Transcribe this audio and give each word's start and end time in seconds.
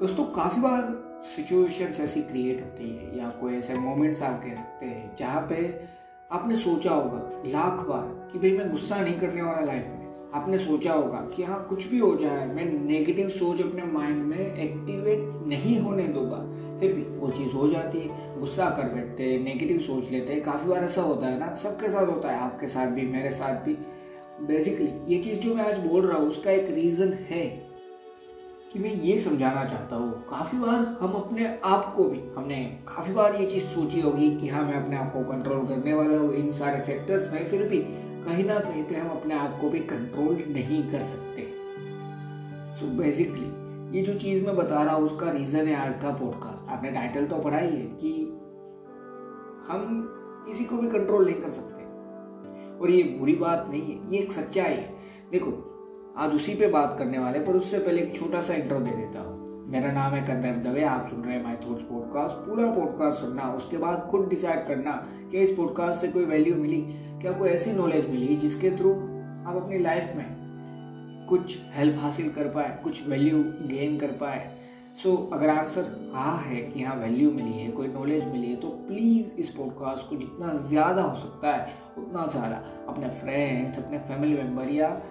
दोस्तों, 0.00 0.24
काफ़ी 0.24 0.60
बार 0.60 1.20
सिचुएशंस 1.24 2.00
ऐसी 2.00 2.22
क्रिएट 2.22 2.60
होती 2.62 2.96
है, 2.96 3.18
या 3.18 3.28
कोई 3.28 3.54
ऐसे 3.54 3.74
मोमेंट्स 3.74 4.22
आप 4.22 4.42
कह 4.44 4.54
सकते 4.54 4.86
हैं, 4.86 5.16
जहाँ 5.16 5.46
पे 5.48 5.80
आपने 6.32 6.56
सोचा 6.56 6.90
होगा 6.90 7.42
लाख 7.46 7.80
बार 7.80 8.28
कि 8.32 8.38
भाई 8.38 8.50
मैं 8.58 8.70
गुस्सा 8.70 9.00
नहीं 9.00 9.18
करने 9.20 9.42
वाला 9.42 9.60
लाइफ 9.60 9.82
में। 9.82 10.30
आपने 10.34 10.58
सोचा 10.58 10.92
होगा 10.92 11.18
कि 11.36 11.42
हाँ 11.42 11.66
कुछ 11.68 11.86
भी 11.86 11.98
हो 11.98 12.16
जाए, 12.16 12.46
मैं 12.46 12.64
नेगेटिव 12.64 13.28
सोच 13.28 13.60
अपने 13.60 13.82
माइंड 13.82 14.22
में 14.24 14.38
एक्टिवेट 14.38 15.46
नहीं 15.46 15.80
होने 15.80 16.08
दूँगा। 16.08 16.38
फिर 16.78 16.92
भी 16.92 17.02
वो 17.02 17.30
चीज़ 17.30 17.52
हो 17.52 17.68
जाती 17.68 18.00
है, 18.00 18.40
गुस्सा 18.40 18.70
कर 18.70 18.82
बैठते 18.82 19.24
हैं 19.24 19.44
नेगेटिव 19.44 19.78
सोच 19.78 20.10
लेते 20.10 20.32
हैं। 20.32 20.42
काफ़ी 20.42 20.68
बार 20.68 20.84
ऐसा 20.84 21.02
होता 21.02 21.26
है 21.26 21.38
ना, 21.38 21.54
सबके 21.54 21.88
साथ 21.88 22.06
होता 22.06 22.30
है, 22.30 22.38
आपके 22.38 22.66
साथ 22.66 22.86
भी, 22.86 23.06
मेरे 23.06 23.30
साथ 23.30 23.64
भी। 23.64 23.78
बेसिकली 24.46 25.14
ये 25.14 25.22
चीज़ 25.22 25.38
जो 25.38 25.54
मैं 25.54 25.64
आज 25.64 25.78
बोल 25.78 26.06
रहा 26.06 26.18
हूँ, 26.18 26.28
उसका 26.28 26.50
एक 26.50 26.70
रीज़न 26.70 27.12
है। 27.12 27.65
कि 28.72 28.78
मैं 28.78 28.92
ये 28.92 29.18
समझाना 29.18 29.64
चाहता 29.64 29.96
हूँ। 29.96 30.24
काफ़ी 30.30 30.58
बार 30.58 30.84
हम 31.00 31.12
अपने 31.12 31.58
आप 31.64 31.92
को 31.96 32.04
भी, 32.04 32.20
हमने 32.36 32.78
काफ़ी 32.88 33.12
बार 33.14 33.34
ये 33.34 33.46
चीज़ 33.46 33.64
सोची 33.64 34.00
होगी 34.00 34.36
कि 34.36 34.48
हाँ 34.48 34.64
मैं 34.64 34.74
अपने 34.74 34.96
आप 34.96 35.12
को 35.12 35.22
कंट्रोल 35.24 35.66
करने 35.66 35.94
वाला 35.94 36.18
हूँ। 36.18 36.32
इन 36.32 36.50
सारे 36.52 36.80
फैक्टर्स 36.80 37.32
में 37.32 37.46
फिर 37.46 37.62
भी 37.62 37.78
कहीं 38.24 38.44
ना 38.44 38.58
कहीं 38.58 38.84
पे 38.84 38.94
हम 38.94 39.08
अपने 39.08 39.34
आप 39.34 39.58
को 39.60 39.70
भी 39.70 39.78
कंट्रोल 39.78 40.42
नहीं 40.48 40.82
कर 40.90 41.04
सकते। 41.04 41.42
सो 42.76 42.86
so 42.86 42.92
बेसिकली 42.92 43.98
ये 43.98 44.02
जो 44.02 44.14
चीज़ 44.14 44.44
मैं 44.46 44.56
बता 44.56 44.82
रहा 44.82 44.94
हूँ, 44.94 45.04
उसका 45.04 45.30
रीज़न 45.30 45.66
है 45.66 45.74
आज 45.74 46.02
का 46.02 46.10
पॉडकास्ट 46.10 46.68
आपने 46.68 46.90
टाइटल 46.90 47.26
तो 47.26 47.36
पढ़ा 47.36 47.58
ही 47.58 47.76
है 47.76 47.86
कि 47.86 48.12
हम 49.68 50.08
किसी 50.46 50.64
को 50.64 50.76
भी 50.76 50.88
कंट्रोल 50.88 51.24
नहीं 51.24 51.34
कर 51.34 51.50
सकते। 51.50 51.84
और 52.78 52.90
ये 52.90 53.02
बुरी 53.02 53.34
बात 53.34 53.66
नहीं 53.70 53.82
है, 53.82 54.12
ये 54.12 54.18
एक 54.18 54.32
सच्चाई 54.32 54.74
है। 54.74 54.94
देखो 55.30 55.65
आज 56.18 56.34
उसी 56.34 56.54
पे 56.54 56.66
बात 56.66 56.96
करने 56.98 57.18
वाले 57.18 57.38
पर 57.38 57.52
उससे 57.52 57.78
पहले 57.78 58.02
एक 58.02 58.16
छोटा 58.16 58.40
सा 58.40 58.54
इंट्रो 58.54 58.78
दे 58.78 58.90
देता 58.90 59.20
हूँ। 59.20 59.66
मेरा 59.68 59.92
नाम 59.92 60.12
है 60.12 60.26
कंदर 60.26 60.70
दवे 60.70 60.82
आप 60.84 61.08
सुन 61.10 61.22
रहे 61.22 61.36
हैं 61.36 61.44
माई 61.44 61.54
थॉट्स 61.54 61.82
पॉडकास्ट 61.82 62.36
पूरा 62.36 62.70
पॉडकास्ट 62.70 63.20
सुनना 63.20 63.42
उसके 63.42 63.76
बाद 63.76 64.08
खुद 64.10 64.28
डिसाइड 64.28 64.66
करना 64.66 64.92
कि 65.30 65.38
इस 65.38 65.50
पॉडकास्ट 65.56 66.00
से 66.00 66.08
कोई 66.08 66.24
वैल्यू 66.24 66.54
मिली 66.54 66.80
क्या 67.20 67.32
कोई 67.32 67.48
ऐसी 67.48 67.72
नॉलेज 67.72 68.10
मिली 68.10 68.36
जिसके 68.36 68.70
थ्रू 68.70 68.92
आप 69.48 69.60
अपनी 69.64 69.78
लाइफ 69.78 70.12
में 70.16 70.26
कुछ 71.28 71.58
हेल्प 71.72 72.00
हासिल 72.00 72.30
कर 72.30 72.44
पाए 72.44 72.80
कुछ 72.84 73.08
वैल्यू 73.08 73.44
गेन 73.46 73.98
कर 73.98 74.06
पाए। 74.06 74.56
सो 75.02 75.28
so, 75.28 75.34
अगर 75.34 75.48
आंसर 75.48 76.10
हाँ 76.14 76.38
है 76.38 76.62
कि 76.62 76.82
हाँ 76.82 76.96
वैल्यू 76.96 77.30
मिली 77.30 77.52
है 77.52 77.70
कोई 77.70 77.86
नॉलेज 77.86 78.24
मिली 78.24 78.50
है 78.50 78.56
तो 78.56 78.68
प्लीज़ 78.68 79.32
इस 79.34 79.48
पॉडकास्ट 79.48 80.10
को 80.10 80.16
जितना 80.16 80.54
ज़्यादा 80.54 81.02
हो 81.02 81.18
सकता 81.18 81.52
है 81.52 81.74
उतना 81.98 82.26
ज़्यादा 82.26 82.62
अपने 82.88 83.08
फ्रेंड्स 83.08 83.84
अपने 83.84 83.98
फैमिली 83.98 84.34
मेंबर 84.34 84.68
या 84.68 85.02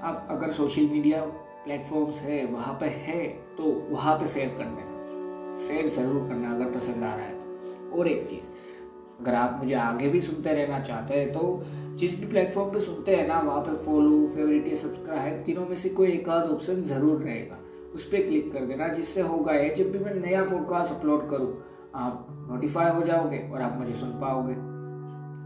आप 0.00 0.26
अगर 0.30 0.50
सोशल 0.52 0.82
मीडिया 0.88 1.20
प्लेटफॉर्म्स 1.64 2.20
है, 2.20 2.44
वहाँ 2.46 2.74
पे 2.80 2.86
है 2.86 3.26
तो 3.56 3.70
वहाँ 3.90 4.14
पे 4.18 4.26
शेयर 4.26 4.48
कर 4.48 4.64
देना। 4.64 5.56
शेयर 5.58 5.86
ज़रूर 5.86 6.28
करना 6.28 6.52
अगर 6.54 6.70
पसंद 6.72 7.04
आ 7.04 7.14
रहा 7.14 7.24
है 7.24 7.34
तो। 7.34 7.98
और 7.98 8.08
एक 8.08 8.28
चीज़, 8.28 8.46
अगर 9.20 9.34
आप 9.34 9.58
मुझे 9.60 9.74
आगे 9.76 10.08
भी 10.08 10.20
सुनते 10.20 10.52
रहना 10.54 10.78
चाहते 10.80 11.14
हैं 11.14 11.32
तो 11.32 11.62
जिस 11.96 12.18
भी 12.20 12.26
प्लेटफॉर्म 12.26 12.70
पे 12.72 12.80
सुनते 12.80 13.16
हैं 13.16 13.26
ना, 13.28 13.40
वहाँ 13.40 13.60
पे 13.60 13.76
फॉलो 13.84 14.26
फेवरेट 14.28 14.68
या 14.68 14.76
सब्सक्राइब 14.76 15.42
तीनों 15.46 15.66
में 15.66 15.74
से 15.76 15.88
कोई 15.90 16.10
एक 16.10 16.28
आध 16.28 16.50
ऑप्शन 16.50 16.82
ज़रूर 16.84 17.20
रहेगा। 17.20 17.58
उस 17.94 18.04
पर 18.04 18.26
क्लिक 18.26 18.52
कर 18.52 18.64
देना, 18.66 18.88
जिससे 18.88 19.20
होगा 19.22 19.52
ये, 19.52 19.74
जब 19.74 19.90
भी 19.92 19.98
मैं 19.98 20.14
नया 20.16 20.44
पॉडकास्ट 20.44 20.92
अपलोड 20.92 21.28
करूँ, 21.30 21.52
आप 21.94 22.26
नोटिफाई 22.50 22.90
हो 22.90 23.02
जाओगे 23.02 23.38
और 23.52 23.60
आप 23.60 23.76
मुझे 23.78 23.92
सुन 23.94 24.10
पाओगे। 24.20 24.54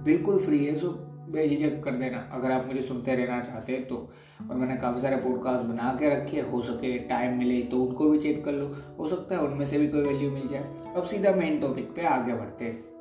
बिल्कुल 0.04 0.38
फ्री 0.38 0.64
है 0.64 0.74
सो 0.76 0.88
बेझिझक 1.32 1.82
कर 1.84 1.90
देना। 1.90 2.30
अगर 2.32 2.50
आप 2.50 2.66
मुझे 2.66 2.80
सुनते 2.80 3.14
रहना 3.14 3.40
चाहते 3.40 3.72
हैं 3.72 3.88
तो। 3.88 4.10
और 4.50 4.56
मैंने 4.56 4.76
काफ़ी 4.76 5.02
सारे 5.02 5.16
पॉडकास्ट 5.16 5.64
बना 5.64 5.96
के 6.00 6.10
रखे 6.10 6.40
हो। 6.40 6.62
सके 6.62 6.98
टाइम 6.98 7.38
मिले 7.38 7.62
तो 7.62 7.76
उनको 7.76 8.10
भी 8.10 8.18
चेक 8.18 8.44
कर 8.44 8.52
लो। 8.52 8.76
हो 8.98 9.08
सकता 9.08 9.34
है 9.34 9.42
उनमें 9.42 9.66
से 9.66 9.78
भी 9.78 9.88
कोई 9.88 10.02
वैल्यू 10.02 10.30
मिल 10.30 10.48
जाए। 10.48 10.76
अब 10.96 11.02
सीधा 11.02 11.32
मेन 11.32 11.60
टॉपिक 11.60 11.94
पे 11.94 12.06
आगे 12.06 12.34
बढ़ते 12.34 12.64
हैं। 12.64 12.92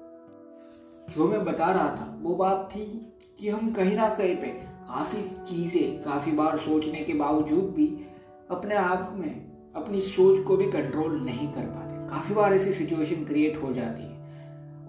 जो 1.09 1.27
मैं 1.27 1.45
बता 1.45 1.71
रहा 1.71 1.89
था, 1.89 2.19
वो 2.21 2.35
बात 2.35 2.69
थी 2.75 3.13
कि 3.39 3.49
हम 3.49 3.71
कहीं 3.71 3.95
ना 3.95 4.09
कहीं 4.09 4.35
पे 4.35 4.47
काफ़ी 4.67 5.21
चीज़ें, 5.21 6.03
काफ़ी 6.03 6.31
बार 6.31 6.57
सोचने 6.57 6.99
के 6.99 7.13
बावजूद 7.13 7.63
भी 7.63 8.05
अपने 8.51 8.75
आप 8.75 9.15
में 9.17 9.51
अपनी 9.75 9.99
सोच 9.99 10.45
को 10.45 10.57
भी 10.57 10.65
कंट्रोल 10.65 11.21
नहीं 11.21 11.53
कर 11.53 11.61
पाते। 11.61 12.07
काफ़ी 12.09 12.35
बार 12.35 12.53
ऐसी 12.53 12.73
सिचुएशन 12.73 13.23
क्रिएट 13.25 13.63
हो 13.63 13.73
जाती 13.73 14.03
है। 14.03 14.21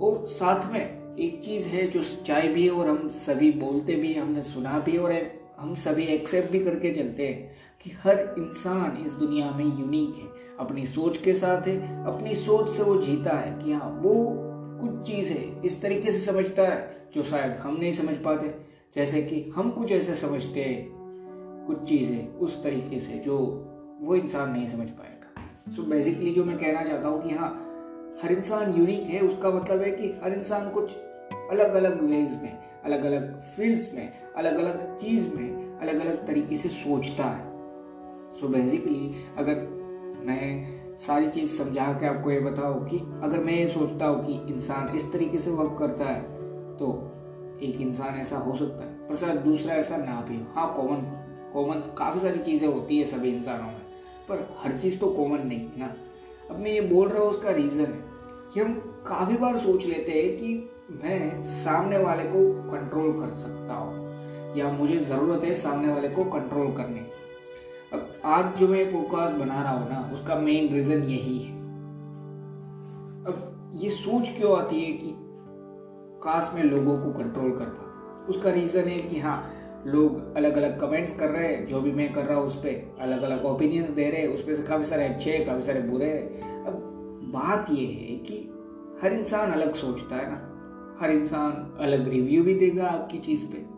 और 0.00 0.26
साथ 0.26 0.72
में 0.72 1.01
एक 1.18 1.40
चीज़ 1.44 1.66
है 1.68 1.86
जो 1.86 2.02
सच्चाई 2.02 2.48
भी 2.48 2.64
है 2.64 2.70
और 2.70 2.88
हम 2.88 3.08
सभी 3.08 3.50
बोलते 3.50 3.94
भी 3.94 4.12
हैं, 4.12 4.22
हमने 4.22 4.42
सुना 4.42 4.78
भी 4.78 4.96
और 4.96 5.12
हम 5.58 5.74
सभी 5.74 6.02
एक्सेप्ट 6.02 6.50
भी 6.50 6.58
करके 6.58 6.90
चलते 6.90 7.26
हैं 7.26 7.50
कि 7.82 7.90
हर 8.04 8.34
इंसान 8.38 8.96
इस 9.04 9.12
दुनिया 9.12 9.50
में 9.50 9.64
यूनिक 9.64 10.14
है। 10.14 10.56
अपनी 10.58 10.86
सोच 10.86 11.16
के 11.16 11.34
साथ 11.34 11.66
है, 11.66 12.04
अपनी 12.04 12.34
सोच 12.34 12.70
से 12.70 12.82
वो 12.82 12.96
जीता 12.96 13.38
है 13.38 13.64
कि 13.64 13.72
हाँ 13.72 14.00
वो 14.02 14.14
कुछ 14.80 15.06
चीज़ 15.06 15.32
है, 15.32 15.62
इस 15.62 15.82
तरीके 15.82 16.12
से 16.12 16.18
समझता 16.18 16.62
है 16.62 17.08
जो 17.14 17.22
शायद 17.22 17.52
हम 17.52 17.76
नहीं 17.76 17.92
समझ 17.92 18.14
पाते। 18.14 18.54
जैसे 18.94 19.22
कि 19.22 19.52
हम 19.56 19.70
कुछ 19.70 19.92
ऐसे 19.92 20.14
समझते 20.14 20.60
हैं, 20.60 20.88
कुछ 21.66 21.88
चीज़ें 21.88 22.28
उस 22.28 22.62
तरीके 22.62 23.00
से 23.00 23.18
जो 23.18 23.38
वो 24.00 24.14
इंसान 24.14 24.50
नहीं 24.50 24.66
समझ 24.66 24.88
पाएगा। 24.88 25.72
सो 25.72 25.82
so 25.82 25.88
बेसिकली 25.88 26.32
जो 26.32 26.44
मैं 26.44 26.58
कहना 26.58 26.84
चाहता 26.84 27.08
हूँ 27.08 27.28
कि 27.28 27.34
हाँ 27.34 27.68
हर 28.22 28.32
इंसान 28.32 28.74
यूनिक 28.74 29.06
है, 29.06 29.20
उसका 29.20 29.50
मतलब 29.50 29.82
है 29.82 29.90
कि 29.90 30.10
हर 30.24 30.32
इंसान 30.32 30.68
कुछ 30.70 30.96
अलग 31.50 31.74
अलग 31.74 32.02
वेज 32.02 32.34
में 32.42 32.58
अलग 32.84 33.04
अलग 33.04 33.40
फील्ड्स 33.56 33.92
में 33.94 34.12
अलग 34.36 34.56
अलग 34.56 34.96
चीज़ 34.96 35.28
में 35.34 35.78
अलग 35.78 36.00
अलग 36.00 36.26
तरीके 36.26 36.56
से 36.56 36.68
सोचता 36.68 37.24
है। 37.24 37.50
सो 38.32 38.46
so 38.46 38.52
बेसिकली 38.52 39.24
अगर 39.38 39.56
मैं 40.26 40.96
सारी 40.96 41.26
चीज़ 41.26 41.56
समझा 41.58 41.86
के 41.92 42.06
आपको 42.06 42.30
ये 42.30 42.40
बताओ 42.40 42.74
कि 42.84 42.98
अगर 43.24 43.40
मैं 43.40 43.54
ये 43.54 43.66
सोचता 43.68 44.06
हूँ 44.06 44.24
कि 44.26 44.52
इंसान 44.52 44.94
इस 44.96 45.12
तरीके 45.12 45.38
से 45.38 45.50
वर्क 45.50 45.76
करता 45.78 46.04
है 46.04 46.20
तो 46.76 46.88
एक 47.62 47.80
इंसान 47.80 48.14
ऐसा 48.14 48.38
हो 48.38 48.56
सकता 48.56 48.84
है। 48.84 49.08
पर 49.08 49.16
शायद 49.16 49.40
दूसरा 49.40 49.74
ऐसा 49.74 49.96
ना 49.96 50.20
भी 50.28 50.36
हो। 50.36 50.46
हाँ 50.54 50.72
कॉमन 50.74 51.04
कॉमन 51.52 51.80
काफ़ी 51.98 52.20
सारी 52.20 52.38
चीज़ें 52.38 52.68
होती 52.68 52.98
है 52.98 53.04
सभी 53.04 53.30
इंसानों 53.30 53.66
में, 53.66 53.80
पर 54.28 54.48
हर 54.58 54.76
चीज़ 54.76 54.98
तो 55.00 55.10
कॉमन 55.10 55.46
नहीं 55.46 55.60
है 55.60 55.78
ना? 55.78 55.94
अब 56.52 56.58
मैं 56.58 56.70
ये 56.70 56.80
बोल 56.80 57.08
रहा 57.08 57.22
हूँ 57.22 57.30
उसका 57.30 57.50
रीज़न 57.50 57.80
है। 57.80 58.04
कि 58.54 58.60
हम 58.60 58.72
काफ़ी 59.06 59.36
बार 59.36 59.56
सोच 59.56 59.86
लेते 59.86 60.12
हैं 60.12 60.36
कि 60.36 60.70
मैं 61.04 61.42
सामने 61.42 61.98
वाले 61.98 62.24
को 62.24 62.40
कंट्रोल 62.70 63.12
कर 63.20 63.30
सकता 63.30 63.74
हूँ, 63.74 64.56
या 64.56 64.68
मुझे 64.70 64.98
ज़रूरत 65.00 65.44
है 65.44 65.54
सामने 65.54 65.92
वाले 65.92 66.08
को 66.08 66.24
कंट्रोल 66.24 66.72
करने 66.72 66.98
की। 66.98 67.96
अब 67.96 68.08
आज 68.24 68.56
जो 68.56 68.68
मैं 68.68 68.84
पॉडकास्ट 68.92 69.36
बना 69.36 69.62
रहा 69.62 69.72
हूँ 69.72 69.88
ना, 69.90 70.10
उसका 70.14 70.34
मेन 70.34 70.68
रीज़न 70.74 71.02
यही 71.02 71.38
है। 71.38 71.52
अब 73.26 73.72
ये 73.78 73.90
सोच 73.90 74.28
क्यों 74.28 74.58
आती 74.58 74.80
है 74.80 74.92
कि 74.92 75.14
काश 76.22 76.50
में 76.54 76.62
लोगों 76.62 76.98
को 76.98 77.19
कंट्रोल 77.19 77.50
कर 77.50 77.64
पाता? 77.64 78.26
उसका 78.28 78.50
रीज़न 78.50 78.88
है 78.88 78.98
कि 78.98 79.20
हाँ 79.20 79.52
लोग 79.87 80.37
अलग 80.37 80.56
अलग 80.56 80.81
कमेंट्स 80.81 81.16
कर 81.16 81.28
रहे 81.28 81.47
हैं, 81.47 81.66
जो 81.66 81.81
भी 81.81 81.93
मैं 81.93 82.12
कर 82.12 82.25
रहा 82.25 82.38
हूँ 82.38 82.47
उस 82.47 82.56
पर 82.56 82.97
अलग 83.00 83.22
अलग 83.22 83.44
ओपिनियंस 83.44 83.91
दे 83.91 84.10
रहे 84.10 84.20
हैं, 84.20 84.28
उस 84.28 84.43
पर 84.43 84.54
से 84.54 84.62
काफ़ी 84.62 84.84
सारे 84.84 85.04
अच्छे, 85.04 85.38
काफ़ी 85.38 85.62
सारे 85.62 85.81
बुरे। 85.81 86.06
हैं 86.06 86.65
अब 86.65 86.72
बात 87.25 87.66
यह 87.70 87.88
है 87.88 88.16
कि 88.16 88.48
हर 89.03 89.12
इंसान 89.12 89.50
अलग 89.50 89.75
सोचता 89.75 90.16
है 90.16 90.31
ना। 90.31 90.48
हर 91.00 91.10
इंसान 91.10 91.76
अलग 91.81 92.09
रिव्यू 92.09 92.44
भी 92.44 92.54
देगा 92.54 92.84
आपकी 92.84 93.19
चीज़ 93.19 93.47
पे। 93.47 93.72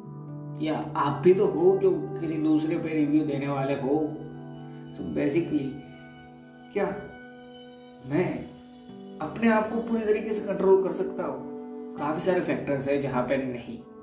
या 0.64 0.92
आप 0.96 1.22
भी 1.22 1.34
तो 1.34 1.46
हो 1.46 1.78
जो 1.82 1.90
किसी 2.20 2.34
दूसरे 2.34 2.76
पे 2.76 2.88
रिव्यू 2.88 3.24
देने 3.24 3.48
वाले 3.48 3.74
हो। 3.74 4.14
सो 4.94 5.08
so 5.08 5.14
बेसिकली 5.14 5.74
क्या 6.72 6.86
मैं 8.06 8.44
अपने 9.18 9.48
आप 9.48 9.70
को 9.70 9.76
पूरी 9.78 10.00
तरीके 10.00 10.32
से 10.32 10.46
कंट्रोल 10.46 10.84
कर 10.84 10.92
सकता 10.92 11.24
हूँ? 11.24 11.54
काफ़ी 11.96 12.20
सारे 12.20 12.40
फैक्टर्स 12.40 12.88
है 12.88 13.00
जहाँ 13.00 13.22
पे 13.22 13.36
नहीं। 13.36 13.93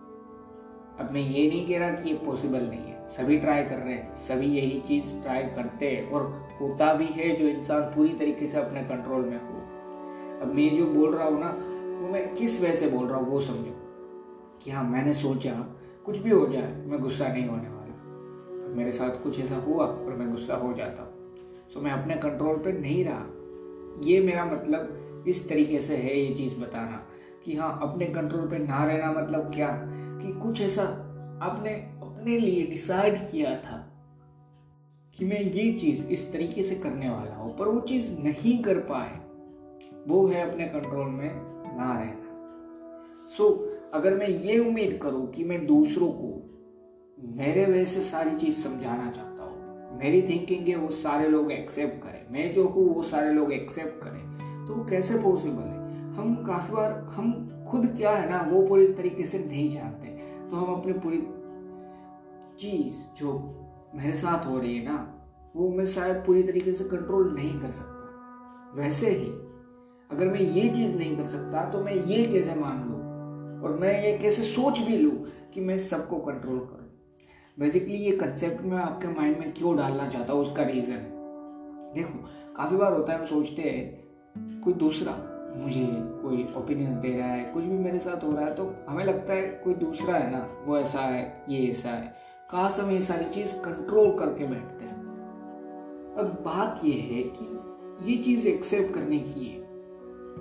अब 0.99 1.11
मैं 1.11 1.21
ये 1.21 1.49
नहीं 1.49 1.67
कह 1.67 1.79
रहा 1.79 1.89
कि 1.89 2.09
ये 2.09 2.15
पॉसिबल 2.15 2.59
नहीं 2.59 2.79
है। 2.79 3.07
सभी 3.07 3.37
ट्राई 3.37 3.63
कर 3.63 3.75
रहे 3.75 3.93
हैं, 3.93 4.11
सभी 4.11 4.45
यही 4.45 4.79
चीज़ 4.79 5.21
ट्राई 5.21 5.43
करते 5.43 5.89
हैं 5.89 6.11
और 6.11 6.47
होता 6.61 6.93
भी 6.93 7.05
है 7.05 7.35
जो 7.35 7.47
इंसान 7.47 7.81
पूरी 7.81 8.09
तरीके 8.09 8.47
से 8.47 8.57
अपने 8.57 8.81
कंट्रोल 8.83 9.21
में 9.21 9.41
हो। 9.41 9.61
अब 10.41 10.51
मैं 10.55 10.75
जो 10.75 10.85
बोल 10.85 11.15
रहा 11.15 11.27
हूँ 11.27 11.39
ना, 11.39 11.49
वो 12.01 12.13
मैं 12.13 12.35
किस 12.35 12.61
वजह 12.61 12.73
से 12.73 12.87
बोल 12.87 13.07
रहा 13.07 13.17
हूँ 13.17 13.29
वो 13.29 13.41
समझो। 13.41 13.77
कि 14.63 14.71
हाँ 14.71 14.83
मैंने 14.83 15.13
सोचा 15.13 15.75
कुछ 16.05 16.17
भी 16.17 16.29
हो 16.29 16.47
जाए, 16.47 16.83
मैं 16.87 16.99
गुस्सा 16.99 17.27
नहीं 17.27 17.47
होने 17.47 17.69
वाला। 17.69 17.81
मेरे 18.75 18.91
साथ 18.91 19.23
कुछ 19.23 19.39
ऐसा 19.39 19.55
हुआ 19.55 19.85
और 19.85 20.13
मैं 20.13 20.31
गुस्सा 20.31 20.55
हो 20.55 20.73
जाता 20.73 21.03
हूँ। 21.03 21.35
सो 21.73 21.79
मैं 21.79 21.91
अपने 21.91 22.15
कंट्रोल 22.15 22.55
पे 22.55 22.71
नहीं 22.71 23.05
रहा। 23.07 23.25
ये 24.03 24.21
मेरा 24.21 24.45
मतलब 24.45 24.97
इस 25.27 25.49
तरीके 25.49 25.81
से 25.81 25.95
है 25.95 26.19
ये 26.19 26.35
चीज़ 26.35 26.59
बताना। 26.59 27.07
कि 27.45 27.55
हाँ 27.55 27.79
अपने 27.81 28.05
कंट्रोल 28.05 28.47
पे 28.47 28.57
ना 28.57 28.85
रहना 28.85 29.11
मतलब 29.11 29.53
क्या? 29.53 29.67
कि 30.21 30.33
कुछ 30.33 30.61
ऐसा 30.61 30.83
आपने 31.41 31.73
अपने 31.73 32.37
लिए 32.39 32.67
डिसाइड 32.67 33.31
किया 33.31 33.55
था 33.55 33.87
कि 35.17 35.25
मैं 35.25 35.41
ये 35.41 35.73
चीज़ 35.73 36.07
इस 36.07 36.33
तरीके 36.33 36.63
से 36.63 36.75
करने 36.75 37.09
वाला 37.09 37.35
हूँ 37.35 37.57
पर 37.57 37.67
वो 37.67 37.79
चीज़ 37.79 38.11
नहीं 38.19 38.63
कर 38.63 38.77
पाए 38.77 39.19
वो 40.07 40.27
है 40.27 40.51
अपने 40.51 40.65
कंट्रोल 40.65 41.07
में 41.07 41.31
ना 41.77 41.99
रहना। 41.99 42.27
सो 43.37 43.49
so, 43.49 43.93
अगर 43.93 44.15
मैं 44.15 44.27
ये 44.27 44.59
उम्मीद 44.59 44.99
करूँ 45.03 45.31
कि 45.31 45.43
मैं 45.43 45.65
दूसरों 45.67 46.11
को 46.11 46.47
मेरे 47.19 47.65
वे 47.65 47.85
से 47.85 48.01
सारी 48.01 48.35
चीज़ 48.37 48.55
समझाना 48.55 49.11
चाहता 49.11 49.43
हूँ 49.43 49.61
मेरी 49.99 50.21
थिंकिंग 50.21 50.67
है 50.67 50.75
वो 50.75 50.87
सारे 50.87 51.29
लोग 51.29 51.51
एक्सेप्ट 51.51 52.03
करें 52.03 52.33
मैं 52.33 52.53
जो 52.53 52.67
हूँ 52.67 52.95
वो 52.95 53.03
सारे 53.03 53.33
लोग 53.33 53.53
एक्सेप्ट 53.53 54.03
करें 54.03 54.65
तो 54.67 54.73
वो 54.73 54.85
कैसे 54.85 55.17
पॉसिबल 55.17 55.63
है? 55.63 55.81
हम 56.13 56.43
काफ़ी 56.47 56.73
बार 56.73 56.91
हम 56.91 57.47
खुद 57.69 57.85
क्या 57.97 58.11
है 58.11 58.29
ना 58.29 58.41
वो 58.51 58.67
पूरी 58.67 58.93
तरीके 58.93 59.25
से 59.25 59.39
नहीं 59.39 59.71
जानते। 59.71 60.10
तो 60.51 60.57
हम 60.57 60.73
अपनी 60.73 60.93
पूरी 60.93 61.17
चीज़ 62.59 63.19
जो 63.19 63.57
मेरे 63.95 64.11
साथ 64.11 64.45
हो 64.45 64.59
रही 64.59 64.77
है 64.77 64.85
ना, 64.85 65.23
वो 65.55 65.69
मैं 65.69 65.85
शायद 65.85 66.17
पूरी 66.17 66.43
तरीके 66.43 66.73
से 66.73 66.83
कंट्रोल 66.83 67.35
नहीं 67.35 67.59
कर 67.59 67.71
सकता। 67.71 68.71
वैसे 68.75 69.09
ही, 69.09 69.25
अगर 70.11 70.29
मैं 70.29 70.39
ये 70.39 70.69
चीज़ 70.69 70.97
नहीं 70.97 71.17
कर 71.17 71.23
सकता 71.23 71.69
तो 71.69 71.79
मैं 71.79 71.93
ये 71.93 72.25
कैसे 72.25 72.55
मान 72.55 72.83
लू? 72.83 72.95
और 73.67 73.77
मैं 73.79 74.03
ये 74.03 74.17
कैसे 74.17 74.43
सोच 74.43 74.79
भी 74.79 74.97
लू 74.97 75.11
कि 75.53 75.61
मैं 75.61 75.77
सबको 75.77 76.17
कंट्रोल 76.17 76.59
करूँ? 76.59 77.13
बेसिकली 77.59 77.95
ये 77.95 78.11
कंसेप्ट 78.11 78.61
मैं 78.61 78.77
आपके 78.77 79.07
माइंड 79.07 79.37
में 79.37 79.53
क्यों 79.53 79.77
डालना 79.77 80.07
चाहता 80.07 80.33
हूँ, 80.33 80.41
उसका 80.41 80.63
रीज़न 80.63 80.91
है। 80.91 81.11
देखो, 81.93 82.25
काफ़ी 82.53 82.77
बार 82.77 82.93
होता 82.93 83.13
है, 83.13 83.19
हम 83.19 83.25
सोचते 83.25 83.61
हैं, 83.61 84.03
कोई 84.61 84.73
दूसरा 84.73 85.30
मुझे 85.55 85.85
कोई 86.21 86.47
ओपिनियंस 86.57 86.93
दे 86.93 87.17
रहा 87.17 87.27
है, 87.27 87.43
कुछ 87.43 87.63
भी 87.63 87.77
मेरे 87.77 87.99
साथ 87.99 88.23
हो 88.23 88.31
रहा 88.31 88.45
है 88.45 88.53
तो 88.55 88.73
हमें 88.89 89.03
लगता 89.05 89.33
है 89.33 89.41
कोई 89.63 89.73
दूसरा 89.73 90.15
है 90.15 90.31
ना, 90.31 90.47
वो 90.65 90.77
ऐसा 90.77 90.99
है, 90.99 91.43
ये 91.49 91.67
ऐसा 91.67 91.89
है। 91.89 92.13
काश 92.49 92.79
हम 92.79 92.91
ये 92.91 93.01
सारी 93.01 93.25
चीज़ 93.25 93.53
कंट्रोल 93.55 94.17
करके 94.19 94.47
बैठते 94.47 94.85
हैं। 94.85 94.99
अब 96.17 96.41
बात 96.45 96.81
ये 96.85 96.91
है 96.91 97.23
कि 97.23 98.11
ये 98.11 98.17
चीज़ 98.17 98.47
एक्सेप्ट 98.47 98.93
करने 98.93 99.19
की 99.19 99.45
है। 99.45 99.59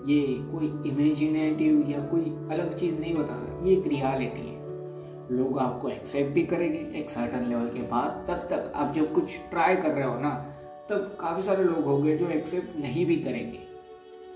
ये 0.06 0.20
कोई 0.52 0.66
इमेजिनेटिव 0.90 1.84
या 1.88 2.00
कोई 2.06 2.24
अलग 2.50 2.76
चीज़ 2.76 3.00
नहीं 3.00 3.14
बता 3.14 3.34
रहा, 3.34 3.66
ये 3.66 3.76
एक 3.76 3.86
रियलिटी 3.86 4.48
है। 4.48 4.58
लोग 5.32 5.58
आपको 5.58 5.88
एक्सेप्ट 5.88 6.30
भी 6.30 6.42
करेंगे 6.42 6.78
एक 6.98 7.10
सर्टन 7.10 7.44
लेवल 7.44 7.68
के 7.68 7.82
बाद, 7.82 8.24
तब 8.28 8.48
तक 8.50 8.72
आप 8.74 8.92
जब 8.92 9.12
कुछ 9.12 9.38
ट्राई 9.50 9.76
कर 9.76 9.90
रहे 9.90 10.04
हो 10.04 10.18
ना, 10.20 10.30
तब 10.90 11.16
काफ़ी 11.20 11.42
सारे 11.42 11.64
लोग 11.64 11.84
होंगे 11.84 12.16
जो 12.18 12.28
एक्सेप्ट 12.28 12.78
नहीं 12.78 13.06
भी 13.06 13.16
करेंगे। 13.16 13.58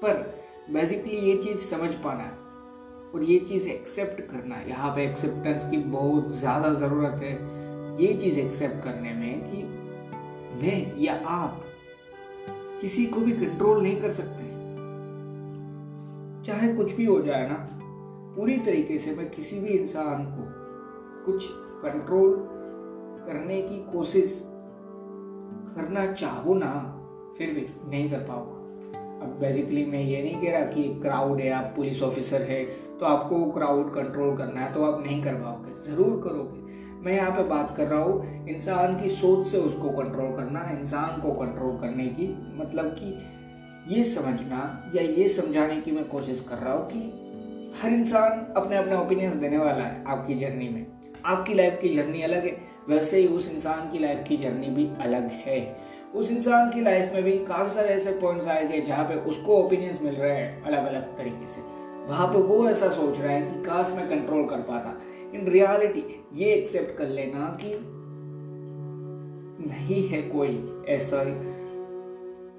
पर 0.02 0.43
बेसिकली 0.72 1.16
ये 1.18 1.36
चीज़ 1.36 1.58
समझ 1.60 1.94
पाना 1.94 2.22
है 2.22 3.12
और 3.14 3.22
ये 3.22 3.38
चीज़ 3.38 3.68
एक्सेप्ट 3.68 4.20
करना 4.30 4.54
है। 4.54 4.68
यहाँ 4.70 4.94
पे 4.96 5.04
एक्सेप्टेंस 5.04 5.70
की 5.70 5.76
बहुत 5.76 6.30
ज़्यादा 6.30 6.72
ज़रूरत 6.74 7.20
है। 7.22 7.32
ये 8.02 8.14
चीज़ 8.14 8.38
एक्सेप्ट 8.40 8.82
करने 8.84 9.12
में 9.14 9.40
कि 9.40 9.62
मैं 10.56 10.96
या 10.98 11.14
आप 11.26 11.60
किसी 12.80 13.06
को 13.06 13.20
भी 13.20 13.32
कंट्रोल 13.32 13.82
नहीं 13.82 14.00
कर 14.00 14.10
सकते। 14.10 14.42
चाहे 16.46 16.72
कुछ 16.74 16.92
भी 16.92 17.04
हो 17.04 17.20
जाए 17.22 17.48
ना, 17.48 17.56
पूरी 18.36 18.56
तरीके 18.58 18.98
से 18.98 19.14
मैं 19.14 19.28
किसी 19.30 19.60
भी 19.60 19.68
इंसान 19.68 20.24
को 20.26 20.42
कुछ 21.24 21.46
कंट्रोल 21.84 22.34
करने 23.26 23.60
की 23.62 23.76
कोशिश 23.92 24.40
करना 25.76 26.12
चाहो 26.12 26.54
ना, 26.54 26.72
फिर 27.38 27.50
भी 27.50 27.66
नहीं 27.90 28.10
कर 28.10 28.18
पाओगे 28.18 28.53
अब 29.24 29.38
बेसिकली 29.40 29.84
मैं 29.86 30.00
ये 30.00 30.22
नहीं 30.22 30.36
कह 30.36 30.50
रहा 30.52 30.66
कि 30.66 30.82
क्राउड 31.02 31.40
है, 31.40 31.50
आप 31.52 31.72
पुलिस 31.76 32.02
ऑफिसर 32.02 32.42
है 32.42 32.64
तो 32.98 33.06
आपको 33.06 33.36
वो 33.36 33.50
क्राउड 33.52 33.92
कंट्रोल 33.94 34.36
करना 34.36 34.60
है 34.60 34.72
तो 34.74 34.84
आप 34.84 35.02
नहीं 35.02 35.22
कर 35.22 35.34
पाओगे। 35.34 35.72
ज़रूर 35.84 36.20
करोगे। 36.24 36.62
मैं 37.04 37.14
यहाँ 37.14 37.30
पे 37.30 37.42
बात 37.44 37.74
कर 37.76 37.86
रहा 37.86 38.00
हूँ, 38.00 38.46
इंसान 38.48 39.00
की 39.00 39.08
सोच 39.10 39.46
से 39.46 39.58
उसको 39.60 39.88
कंट्रोल 39.92 40.36
करना, 40.36 40.68
इंसान 40.72 41.20
को 41.20 41.32
कंट्रोल 41.34 41.76
करने 41.78 42.06
की 42.10 42.28
मतलब 42.56 42.94
कि 43.00 43.94
ये 43.94 44.04
समझना 44.04 44.90
या 44.94 45.02
ये 45.02 45.28
समझाने 45.30 45.76
की 45.76 45.90
मैं 45.90 46.04
कोशिश 46.08 46.44
कर 46.48 46.58
रहा 46.58 46.74
हूँ 46.74 46.86
कि 46.88 47.80
हर 47.82 47.92
इंसान 47.92 48.46
अपने 48.56 48.76
अपने 48.76 48.96
ओपिनियंस 48.96 49.34
देने 49.36 49.58
वाला 49.58 49.84
है 49.84 50.04
आपकी 50.06 50.34
जर्नी 50.34 50.68
में। 50.68 50.86
आपकी 51.24 51.54
लाइफ 51.54 51.78
की 51.82 51.88
जर्नी 51.88 52.22
अलग 52.22 52.44
है, 52.44 52.56
वैसे 52.88 53.20
ही 53.20 53.26
उस 53.28 53.50
इंसान 53.50 53.90
की 53.90 53.98
लाइफ 53.98 54.24
की 54.28 54.36
जर्नी 54.36 54.68
भी 54.68 54.88
अलग 55.00 55.30
है। 55.36 55.60
उस 56.14 56.30
इंसान 56.30 56.70
की 56.70 56.80
लाइफ 56.80 57.12
में 57.12 57.22
भी 57.22 57.38
काफ़ी 57.38 57.70
सारे 57.70 57.88
ऐसे 57.88 58.12
पॉइंट्स 58.12 58.46
गए 58.46 58.80
जहाँ 58.80 59.04
पे 59.04 59.14
उसको 59.14 59.56
ओपिनियंस 59.56 60.02
मिल 60.02 60.14
रहे 60.14 60.36
हैं 60.36 60.62
अलग 60.62 60.86
अलग 60.86 61.16
तरीके 61.16 61.48
से। 61.48 61.60
वहाँ 62.08 62.26
पे 62.26 62.38
वो 62.38 62.68
ऐसा 62.68 62.88
सोच 62.88 63.18
रहा 63.18 63.32
है 63.32 63.42
कि 63.42 63.64
काश 63.64 63.90
मैं 63.90 64.08
कंट्रोल 64.08 64.46
कर 64.46 64.56
पाता। 64.56 65.00
इन 65.34 65.48
रियलिटी 65.48 66.24
ये 66.34 66.54
एक्सेप्ट 66.54 66.98
कर 66.98 67.08
लेना 67.08 67.58
कि 67.60 67.78
नहीं 69.70 70.08
है 70.08 70.22
कोई 70.22 70.84
ऐसा 70.88 71.24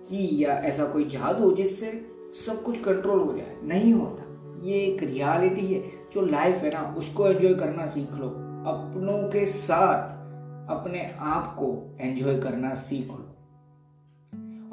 की 0.09 0.43
या 0.43 0.53
ऐसा 0.53 0.85
कोई 0.85 1.05
जादू 1.05 1.51
जिससे 1.51 2.05
सब 2.45 2.63
कुछ 2.63 2.79
कंट्रोल 2.79 3.19
हो 3.19 3.33
जाए। 3.33 3.57
नहीं 3.63 3.93
होता। 3.93 4.23
ये 4.63 4.73
एक 4.73 5.03
रियलिटी 5.03 5.73
है। 5.73 5.83
जो 6.13 6.21
लाइफ 6.21 6.55
है 6.55 6.69
ना, 6.69 6.95
उसको 6.97 7.27
एंजॉय 7.27 7.53
करना 7.53 7.85
सीख 7.85 8.13
लो। 8.13 8.27
अपनों 8.65 9.29
के 9.29 9.45
साथ 9.45 10.25
अपने 10.69 11.15
आप 11.19 11.55
को 11.55 11.97
एंजॉय 12.01 12.39
करना 12.39 12.73
सीख 12.73 13.07
लो। 13.07 13.24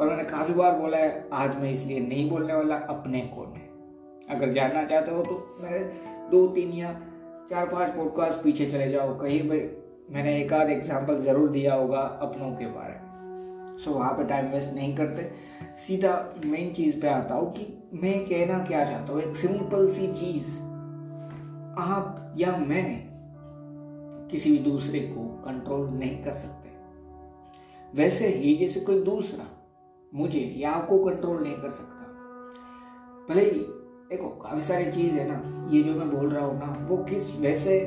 और 0.02 0.08
मैंने 0.08 0.22
काफ़ी 0.25 0.54
बार 0.54 0.72
बोला 0.78 0.99
है, 0.99 1.28
आज 1.32 1.56
मैं 1.56 1.70
इसलिए 1.70 1.99
नहीं 2.00 2.28
बोलने 2.31 2.54
वाला, 2.54 2.76
अपने 2.76 3.20
कौन 3.34 3.52
है 3.56 4.37
अगर 4.37 4.52
जानना 4.52 4.84
चाहते 4.84 5.10
हो 5.10 5.22
तो 5.22 5.58
मेरे 5.60 5.78
दो, 6.31 6.46
तीन 6.46 6.72
या 6.72 6.93
चार, 7.50 7.66
पाँच 7.66 7.90
पॉडकास्ट 7.90 8.43
पीछे 8.44 8.66
चले 8.66 8.88
जाओ। 8.88 9.16
कहीं 9.19 9.40
भाई 9.49 9.60
मैंने 10.10 10.37
एक 10.40 10.52
आध 10.52 10.70
एग्ज़ाम्पल 10.70 11.19
ज़रूर 11.19 11.49
दिया 11.50 11.75
होगा 11.75 12.00
अपनों 12.22 12.50
के 12.50 12.66
बारे 12.66 12.94
में। 12.94 13.78
सो 13.78 13.93
वहाँ 13.93 14.12
पे 14.12 14.25
टाइम 14.25 14.50
वेस्ट 14.52 14.75
नहीं 14.75 14.94
करते। 14.96 15.31
सीधा 15.78 16.12
मेन 16.46 16.72
चीज़ 16.72 17.00
पे 17.00 17.08
आता 17.08 17.34
हूँ 17.34 17.52
कि 17.52 17.66
मैं 18.02 18.19
कहना 18.26 18.58
क्या 18.64 18.84
चाहता 18.84 19.12
हूँ। 19.12 19.22
एक 19.22 19.37
सिंपल 19.37 19.87
सी 19.87 20.12
चीज़। 20.14 20.58
आप 21.81 22.34
या 22.37 22.56
मैं 22.58 22.87
किसी 24.31 24.50
भी 24.50 24.58
दूसरे 24.70 25.00
को 25.00 25.28
कंट्रोल 25.44 25.88
नहीं 25.88 26.22
कर 26.25 26.34
सकते। 26.34 26.70
वैसे 27.94 28.28
ही 28.28 28.56
जैसे 28.56 28.81
कोई 28.81 29.02
दूसरा 29.04 29.44
मुझे 30.12 30.41
या 30.56 30.70
आपको 30.70 30.99
कंट्रोल 30.99 31.43
नहीं 31.43 31.55
कर 31.55 31.70
सकता। 31.70 31.99
भले 33.29 33.43
ही, 33.43 33.61
देखो, 34.11 34.29
काफ़ी 34.38 34.61
सारी 34.61 34.91
चीज़ 34.93 35.14
है 35.14 35.26
ना, 35.29 35.69
ये 35.73 35.82
जो 35.82 35.94
मैं 35.94 36.11
बोल 36.11 36.29
रहा 36.31 36.44
हूँ 36.44 36.59
ना, 36.59 36.87
वो 36.88 36.97
किस 37.05 37.35
वैसे 37.41 37.79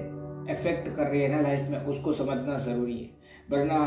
इफ़ेक्ट 0.52 0.96
कर 0.96 1.04
रही 1.04 1.22
है 1.22 1.30
ना 1.30 1.42
लाइफ 1.42 1.70
में, 1.70 1.80
उसको 1.82 2.14
समझना 2.14 2.58
ज़रूरी 2.60 2.98
है। 2.98 3.10
वरना 3.52 3.80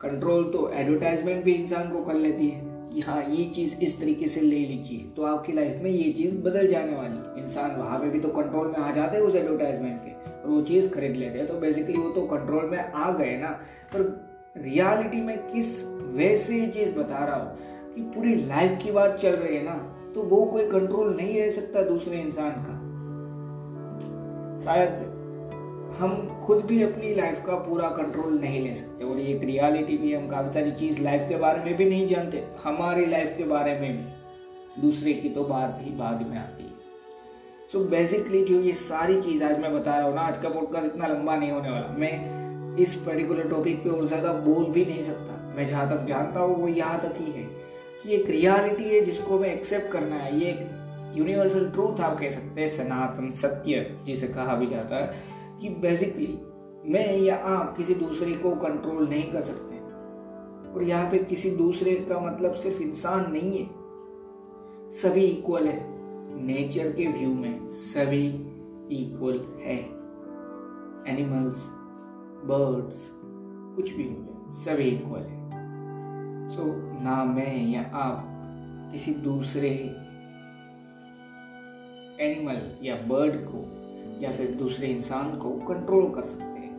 कंट्रोल 0.00 0.44
तो 0.52 0.68
एडवर्टाइजमेंट 0.70 1.44
भी 1.44 1.52
इंसान 1.52 1.90
को 1.90 2.02
कर 2.04 2.14
लेती 2.16 2.48
है 2.48 2.74
कि 2.86 3.00
हाँ 3.00 3.22
ये 3.24 3.44
चीज़ 3.46 3.76
इस 3.80 3.98
तरीके 4.00 4.28
से 4.28 4.40
ले 4.40 4.58
लीजिए 4.58 4.98
तो 5.16 5.22
आपकी 5.24 5.52
लाइफ 5.52 5.80
में 5.82 5.90
ये 5.90 6.10
चीज़ 6.12 6.36
बदल 6.42 6.66
जाने 6.66 6.94
वाली 6.94 7.16
है। 7.16 7.42
इंसान 7.42 7.76
वहाँ 7.76 7.98
पे 8.00 8.10
भी 8.10 8.20
तो 8.20 8.28
कंट्रोल 8.30 8.66
में 8.68 8.78
आ 8.78 8.90
जाते 8.92 9.16
हैं 9.16 9.24
उस 9.24 9.34
एडवर्टाइजमेंट 9.34 10.00
के, 10.00 10.10
और 10.32 10.48
वो 10.48 10.60
चीज़ 10.62 10.88
खरीद 10.90 11.16
लेते 11.16 11.38
हैं 11.38 11.46
तो 11.46 11.58
बेसिकली 11.60 11.96
वो 11.96 12.10
तो 12.10 12.26
कंट्रोल 12.26 12.70
में 12.70 12.78
आ 12.78 13.10
गए 13.12 13.36
ना, 13.38 13.50
पर 13.94 14.02
रियलिटी 14.56 15.20
में 15.20 15.36
किस 15.46 15.84
वे 16.16 16.36
से 16.36 16.60
ये 16.60 16.66
चीज़ 16.66 16.94
बता 16.94 17.24
रहा 17.24 17.36
हूँ 17.36 17.94
कि 17.94 18.02
पूरी 18.14 18.34
लाइफ 18.34 18.78
की 18.82 18.90
बात 18.90 19.18
चल 19.18 19.36
रही 19.36 19.56
है 19.56 19.62
ना 19.64 19.74
तो 20.14 20.22
वो 20.22 20.44
कोई 20.44 20.66
कंट्रोल 20.68 21.14
नहीं 21.16 21.40
रह 21.42 21.50
सकता 21.50 21.82
दूसरे 21.82 22.20
इंसान 22.20 22.50
का। 22.50 22.74
शायद 24.64 25.14
हम 25.98 26.40
खुद 26.44 26.64
भी 26.64 26.82
अपनी 26.82 27.14
लाइफ 27.14 27.42
का 27.46 27.54
पूरा 27.54 27.88
कंट्रोल 27.88 28.38
नहीं 28.40 28.60
ले 28.62 28.74
सकते 28.74 29.04
और 29.04 29.18
एक 29.20 29.44
रियलिटी 29.44 29.96
भी 29.96 30.14
हम 30.14 30.28
काफ़ी 30.28 30.52
सारी 30.52 30.70
चीज़ 30.70 31.00
लाइफ 31.02 31.28
के 31.28 31.36
बारे 31.36 31.64
में 31.64 31.76
भी 31.76 31.84
नहीं 31.84 32.06
जानते, 32.06 32.44
हमारी 32.64 33.06
लाइफ 33.06 33.34
के 33.38 33.44
बारे 33.44 33.78
में 33.80 33.96
भी। 33.96 34.82
दूसरे 34.82 35.12
की 35.12 35.28
तो 35.28 35.44
बात 35.44 35.78
ही 35.82 35.90
बाद 35.90 36.26
में 36.28 36.36
आती 36.38 36.64
है। 36.64 36.74
सो 37.72 37.78
so 37.78 37.90
बेसिकली 37.90 38.44
जो 38.44 38.60
ये 38.60 38.72
सारी 38.72 39.20
चीज़ 39.22 39.44
आज 39.44 39.58
मैं 39.60 39.72
बता 39.74 39.96
रहा 39.96 40.06
हूँ 40.06 40.14
ना, 40.14 40.20
आज 40.20 40.36
का 40.38 40.48
पॉडकास्ट 40.48 40.86
इतना 40.86 41.06
लंबा 41.06 41.36
नहीं 41.36 41.50
होने 41.50 41.70
वाला। 41.70 41.94
मैं 41.98 42.45
इस 42.78 42.94
पर्टिकुलर 42.96 43.48
टॉपिक 43.48 43.82
पे 43.84 43.90
और 43.90 44.06
ज़्यादा 44.06 44.32
बोल 44.32 44.64
भी 44.64 44.84
नहीं 44.84 45.02
सकता। 45.02 45.54
मैं 45.56 45.66
जहाँ 45.66 45.88
तक 45.90 46.04
जानता 46.06 46.40
हूँ, 46.40 46.56
वो 46.56 46.68
यहाँ 46.68 47.00
तक 47.00 47.20
ही 47.20 47.30
है 47.32 47.44
कि 48.02 48.12
एक 48.14 48.28
रियलिटी 48.30 48.84
है 48.84 49.00
जिसको 49.00 49.36
हमें 49.38 49.52
एक्सेप्ट 49.52 49.90
करना 49.92 50.16
है। 50.16 50.38
ये 50.38 50.50
एक 50.50 51.16
यूनिवर्सल 51.16 51.68
ट्रूथ 51.70 52.00
आप 52.00 52.18
कह 52.18 52.30
सकते 52.30 52.60
हैं, 52.60 52.68
सनातन 52.68 53.30
सत्य 53.32 53.96
जिसे 54.06 54.28
कहा 54.28 54.54
भी 54.54 54.66
जाता 54.66 54.96
है 54.96 55.14
कि 55.60 55.68
बेसिकली 55.80 56.38
मैं 56.86 57.16
या 57.16 57.36
आप 57.36 57.76
किसी 57.76 57.94
दूसरे 57.94 58.32
को 58.32 58.50
कंट्रोल 58.56 59.08
नहीं 59.08 59.30
कर 59.32 59.42
सकते। 59.42 59.74
और 60.70 60.82
यहाँ 60.82 61.10
पे 61.10 61.18
किसी 61.18 61.50
दूसरे 61.50 61.94
का 62.08 62.18
मतलब 62.20 62.54
सिर्फ़ 62.54 62.82
इंसान 62.82 63.30
नहीं 63.32 63.58
है। 63.58 64.90
सभी 64.92 65.24
इक्वल 65.24 65.66
है। 65.66 65.78
नेचर 66.38 66.92
के 66.92 67.06
व्यू 67.08 67.32
में 67.34 67.66
सभी 67.68 68.26
इक्वल 68.96 69.40
है। 69.60 69.78
एनिमल्स 71.12 71.64
बर्ड्स 72.44 73.08
कुछ 73.76 73.92
भी 73.92 74.04
हो 74.04 74.14
जाए 74.14 74.64
सभी 74.64 74.88
इक्वल 74.88 75.20
है। 75.20 75.34
सो 76.48 76.62
so, 76.62 77.02
ना 77.02 77.24
मैं 77.24 77.66
या 77.66 77.90
आप 77.94 78.24
किसी 78.92 79.14
दूसरे 79.14 79.70
एनिमल 82.20 82.60
या 82.82 82.96
बर्ड 82.96 83.36
को 83.44 83.64
या 84.22 84.32
फिर 84.32 84.50
दूसरे 84.50 84.86
इंसान 84.86 85.36
को 85.38 85.50
कंट्रोल 85.50 86.10
कर 86.14 86.22
सकते 86.22 86.44
हैं। 86.44 86.74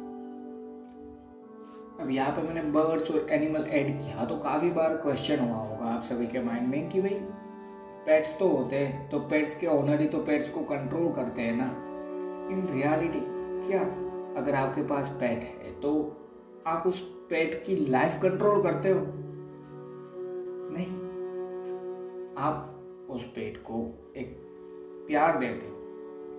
अब 2.00 2.10
यहाँ 2.10 2.32
पर 2.32 2.44
मैंने 2.44 2.62
बर्ड्स 2.72 3.12
और 3.12 3.28
एनिमल 3.30 3.66
ऐड 3.70 3.98
किया 4.00 4.26
तो 4.26 4.38
काफ़ी 4.38 4.70
बार 4.72 4.96
क्वेश्चन 4.96 5.40
हुआ 5.40 5.58
होगा 5.58 5.86
आप 5.86 6.04
सभी 6.04 6.28
के 6.28 6.44
माइंड 6.44 6.68
में 6.68 6.90
कि 6.90 7.02
भाई 7.02 7.20
पेट्स 8.06 8.38
तो 8.40 8.48
होते 8.48 8.76
हैं 8.76 9.10
तो 9.10 9.20
पेट्स 9.20 9.56
के 9.56 9.68
ओनर 9.68 10.02
ही 10.02 10.08
तो 10.08 10.18
पेट्स 10.18 10.50
को 10.50 10.60
कंट्रोल 10.64 11.12
करते 11.14 11.42
हैं 11.42 11.56
ना। 11.56 11.66
इन 12.52 12.68
रियलिटी 12.74 13.22
क्या 13.68 13.84
अगर 14.38 14.56
आपके 14.56 14.82
पास 14.84 15.10
पेट 15.20 15.44
है 15.44 15.72
तो 15.82 15.94
आप 16.68 16.84
उस 16.88 17.00
पेट 17.30 17.64
की 17.66 17.76
लाइफ 17.76 18.20
कंट्रोल 18.22 18.62
करते 18.64 18.90
हो। 18.90 19.02
नहीं, 20.72 20.92
आप 22.38 23.08
उस 23.10 23.24
पेट 23.26 23.58
को 23.58 23.82
एक 24.18 24.36
प्यार 25.08 25.38
देते 25.40 25.68
हो। 25.68 25.76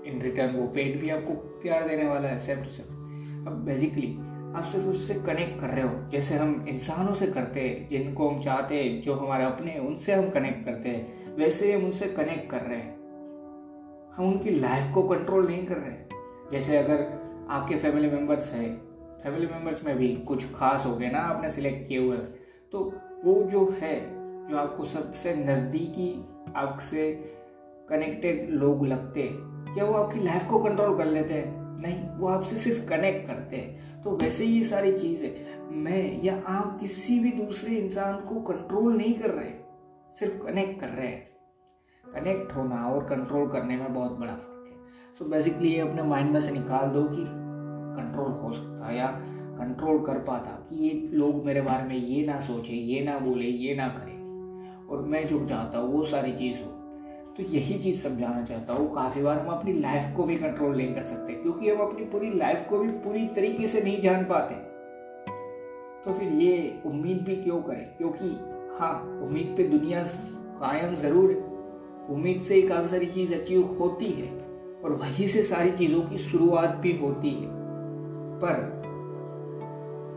इन 0.06 0.20
रिटर्न 0.22 0.56
वो 0.56 0.66
पेट 0.66 1.00
भी 1.00 1.10
आपको 1.10 1.34
प्यार 1.60 1.88
देने 1.88 2.08
वाला 2.08 2.28
है 2.28 2.38
सेम 2.38 2.58
टू 2.58 2.70
सेम 2.70 3.46
अब 3.46 3.64
बेसिकली 3.66 4.16
आप 4.56 4.62
सिर्फ़ 4.62 4.86
उससे 4.86 5.14
कनेक्ट 5.14 5.60
कर 5.60 5.66
रहे 5.66 5.82
हो, 5.82 6.08
जैसे 6.10 6.34
हम 6.34 6.64
इंसानों 6.68 7.14
से 7.14 7.26
करते 7.26 7.60
हैं, 7.60 7.88
जिनको 7.88 8.28
हम 8.28 8.40
चाहते 8.40 8.74
हैं, 8.74 9.00
जो 9.02 9.14
हमारे 9.14 9.44
अपने 9.44 9.70
हैं, 9.70 9.80
उनसे 9.80 10.12
हम 10.12 10.28
कनेक्ट 10.30 10.64
करते 10.64 10.88
हैं। 10.88 11.36
वैसे 11.36 11.72
हम 11.72 11.84
उनसे 11.84 12.06
कनेक्ट 12.06 12.50
कर 12.50 12.60
रहे 12.60 12.76
हैं। 12.76 12.96
हम 14.12 14.32
उनकी 14.32 14.50
लाइफ 14.50 14.94
को 14.94 15.02
कंट्रोल 15.02 15.46
नहीं 15.46 15.66
कर 15.66 15.76
रहे 15.76 15.96
जैसे 16.50 16.76
अगर 16.76 17.27
आपके 17.50 17.76
फैमिली 17.76 18.10
मेंबर्स 18.10 18.52
है। 18.52 18.76
फैमिली 19.22 19.46
मेंबर्स 19.46 19.84
में 19.84 19.96
भी 19.96 20.14
कुछ 20.16 20.52
खास 20.52 20.86
हो 20.86 20.96
गए 20.96 21.10
ना, 21.10 21.18
आपने 21.18 21.50
सिलेक्ट 21.50 21.88
किए 21.88 21.98
हुए। 21.98 22.16
तो 22.72 22.80
वो 23.24 23.42
जो 23.42 23.64
है, 23.80 23.94
जो 24.48 24.56
आपको 24.56 24.84
सबसे 24.84 25.34
नज़दीकी, 25.34 26.28
आपसे 26.56 27.12
कनेक्टेड 27.88 28.50
लोग 28.50 28.86
लगते 28.86 29.22
हैं 29.22 29.74
क्या 29.74 29.84
वो 29.84 29.92
आपकी 29.92 30.20
लाइफ 30.20 30.46
को 30.46 30.58
कंट्रोल 30.58 30.96
कर 30.98 31.06
लेते 31.06 31.34
हैं? 31.34 31.80
नहीं, 31.80 32.08
वो 32.18 32.28
आपसे 32.28 32.56
सिर्फ़ 32.56 32.86
कनेक्ट 32.86 33.26
करते 33.26 33.56
हैं। 33.56 34.02
तो 34.02 34.10
वैसे 34.10 34.44
ही 34.44 34.56
ये 34.58 34.64
सारी 34.64 34.92
चीज़ें 34.92 35.30
मैं 35.72 36.22
या 36.22 36.42
आप 36.46 36.78
किसी 36.80 37.18
भी 37.20 37.30
दूसरे 37.30 37.76
इंसान 37.76 38.20
को 38.20 38.40
कंट्रोल 38.40 38.96
नहीं 38.96 39.14
कर 39.14 39.30
रहे, 39.30 39.50
सिर्फ़ 40.14 40.46
कनेक्ट 40.46 40.80
कर 40.80 40.88
रहे 40.88 41.06
हैं। 41.06 41.28
कनेक्ट 42.04 42.52
होना 42.52 42.88
और 42.88 43.04
कंट्रोल 43.04 43.48
करने 43.48 43.76
में 43.76 43.94
बहुत 43.94 44.12
बड़ा 44.12 44.32
फ़र्क 44.32 44.57
सो 45.18 45.24
बेसिकली 45.24 45.68
ये 45.68 45.80
अपने 45.80 46.02
माइंड 46.02 46.30
में 46.30 46.40
से 46.40 46.50
निकाल 46.50 46.88
दो 46.88 47.04
कि 47.04 47.24
कंट्रोल 47.96 48.32
हो 48.32 48.52
सकता 48.52 48.92
या 48.92 49.06
कंट्रोल 49.58 50.06
कर 50.06 50.18
पाता 50.18 50.50
कि 50.50 50.76
ये 50.76 51.10
लोग 51.12 51.44
मेरे 51.44 51.60
बारे 51.60 51.84
में 51.84 51.96
ये 51.96 52.26
ना 52.26 52.40
सोचे, 52.40 52.72
ये 52.72 53.04
ना 53.04 53.18
बोले, 53.18 53.44
ये 53.44 53.74
ना 53.74 53.88
करे। 53.88 54.12
और 54.86 55.02
मैं 55.02 55.26
जो 55.26 55.46
चाहता 55.46 55.78
हूँ, 55.78 55.92
वो 55.92 56.04
सारी 56.04 56.32
चीज़ 56.32 56.56
हो। 56.56 56.70
तो 57.36 57.42
यही 57.42 57.78
चीज़ 57.78 58.08
समझाना 58.08 58.44
चाहता 58.44 58.72
हूँ। 58.72 58.94
काफ़ी 58.94 59.22
बार 59.22 59.38
हम 59.38 59.48
अपनी 59.48 59.72
लाइफ 59.72 60.16
को 60.16 60.24
भी 60.24 60.36
कंट्रोल 60.36 60.76
नहीं 60.76 60.94
कर 60.94 61.02
सकते, 61.02 61.32
क्योंकि 61.32 61.70
हम 61.70 61.78
अपनी 61.78 62.04
पूरी 62.04 62.38
लाइफ 62.38 62.66
को 62.70 62.78
भी 62.78 62.88
पूरी 62.88 63.26
तरीके 63.26 63.68
से 63.68 63.82
नहीं 63.82 64.00
जान 64.00 64.24
पाते। 64.24 64.54
तो 66.04 66.18
फिर 66.18 66.28
ये 66.28 66.82
उम्मीद 66.86 67.22
भी 67.22 67.36
क्यों 67.36 67.62
करें? 67.62 67.86
क्योंकि 67.98 68.28
हाँ 68.78 69.20
उम्मीद 69.22 69.54
पे 69.56 69.62
दुनिया 69.62 70.02
कायम 70.60 70.94
ज़रूर 70.94 71.30
है। 71.30 71.36
उम्मीद 72.14 72.40
से 72.40 72.54
ही 72.54 72.62
काफ़ी 72.62 72.88
सारी 72.88 73.06
चीज़ 73.06 73.34
अचीव 73.34 73.76
होती 73.80 74.06
है। 74.06 74.47
और 74.84 74.92
वहीं 74.92 75.26
से 75.26 75.42
सारी 75.42 75.70
चीज़ों 75.70 76.02
की 76.02 76.18
शुरुआत 76.18 76.76
भी 76.76 76.96
होती 76.98 77.30
है। 77.30 77.48
पर 78.40 78.76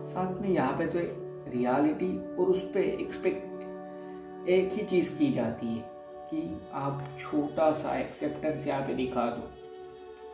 साथ 0.08 0.42
में 0.42 0.50
यहाँ 0.50 0.78
पे 0.78 0.86
तो 0.86 1.00
एक 1.00 1.46
रियलिटी 1.48 2.18
और 2.36 2.50
उस 2.50 2.62
पर 2.64 2.80
एक्सपेक्ट 2.80 4.50
एक 4.50 4.72
ही 4.72 4.84
चीज़ 4.86 5.10
की 5.18 5.30
जाती 5.32 5.68
है 5.68 5.90
कि 6.30 6.62
आप 6.74 7.04
छोटा 7.20 7.72
सा 7.72 7.98
एक्सेप्टेंस 7.98 8.68
यहाँ 8.68 8.82
पे 8.82 8.94
दिखा 8.94 9.26
दो। 9.28 9.50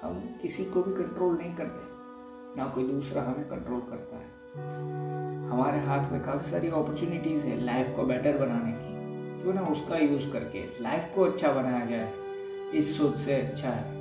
हम 0.01 0.19
किसी 0.41 0.65
को 0.65 0.81
भी 0.84 0.93
कंट्रोल 0.93 1.38
नहीं 1.38 1.53
करते, 1.55 2.60
ना 2.60 2.67
कोई 2.67 2.84
दूसरा 2.84 3.22
हमें 3.22 3.46
कंट्रोल 3.50 3.79
करता 3.89 4.17
है। 4.17 4.36
हमारे 5.50 5.79
हाथ 5.79 6.12
में 6.12 6.22
काफ़ी 6.24 6.51
सारी 6.51 6.67
अपॉर्चुनिटीज़ 6.69 7.46
है 7.46 7.60
लाइफ 7.65 7.96
को 7.96 8.03
बेटर 8.03 8.38
बनाने 8.38 8.72
की। 8.74 9.41
क्यों 9.41 9.53
ना 9.53 9.62
उसका 9.72 9.98
यूज़ 9.98 10.29
करके 10.31 10.63
लाइफ 10.81 11.12
को 11.15 11.24
अच्छा 11.24 11.51
बनाया 11.51 11.86
जाए, 11.86 12.12
इस 12.74 12.98
सोच 12.98 13.15
से 13.15 13.34
अच्छा 13.34 13.69
है। 13.69 13.97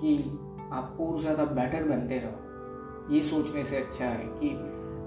कि 0.00 0.16
आप 0.72 0.96
और 1.00 1.20
ज़्यादा 1.20 1.44
बेटर 1.44 1.88
बनते 1.88 2.18
रहो। 2.18 3.14
ये 3.14 3.22
सोचने 3.22 3.64
से 3.64 3.76
अच्छा 3.76 4.04
है 4.04 4.26
कि 4.34 4.50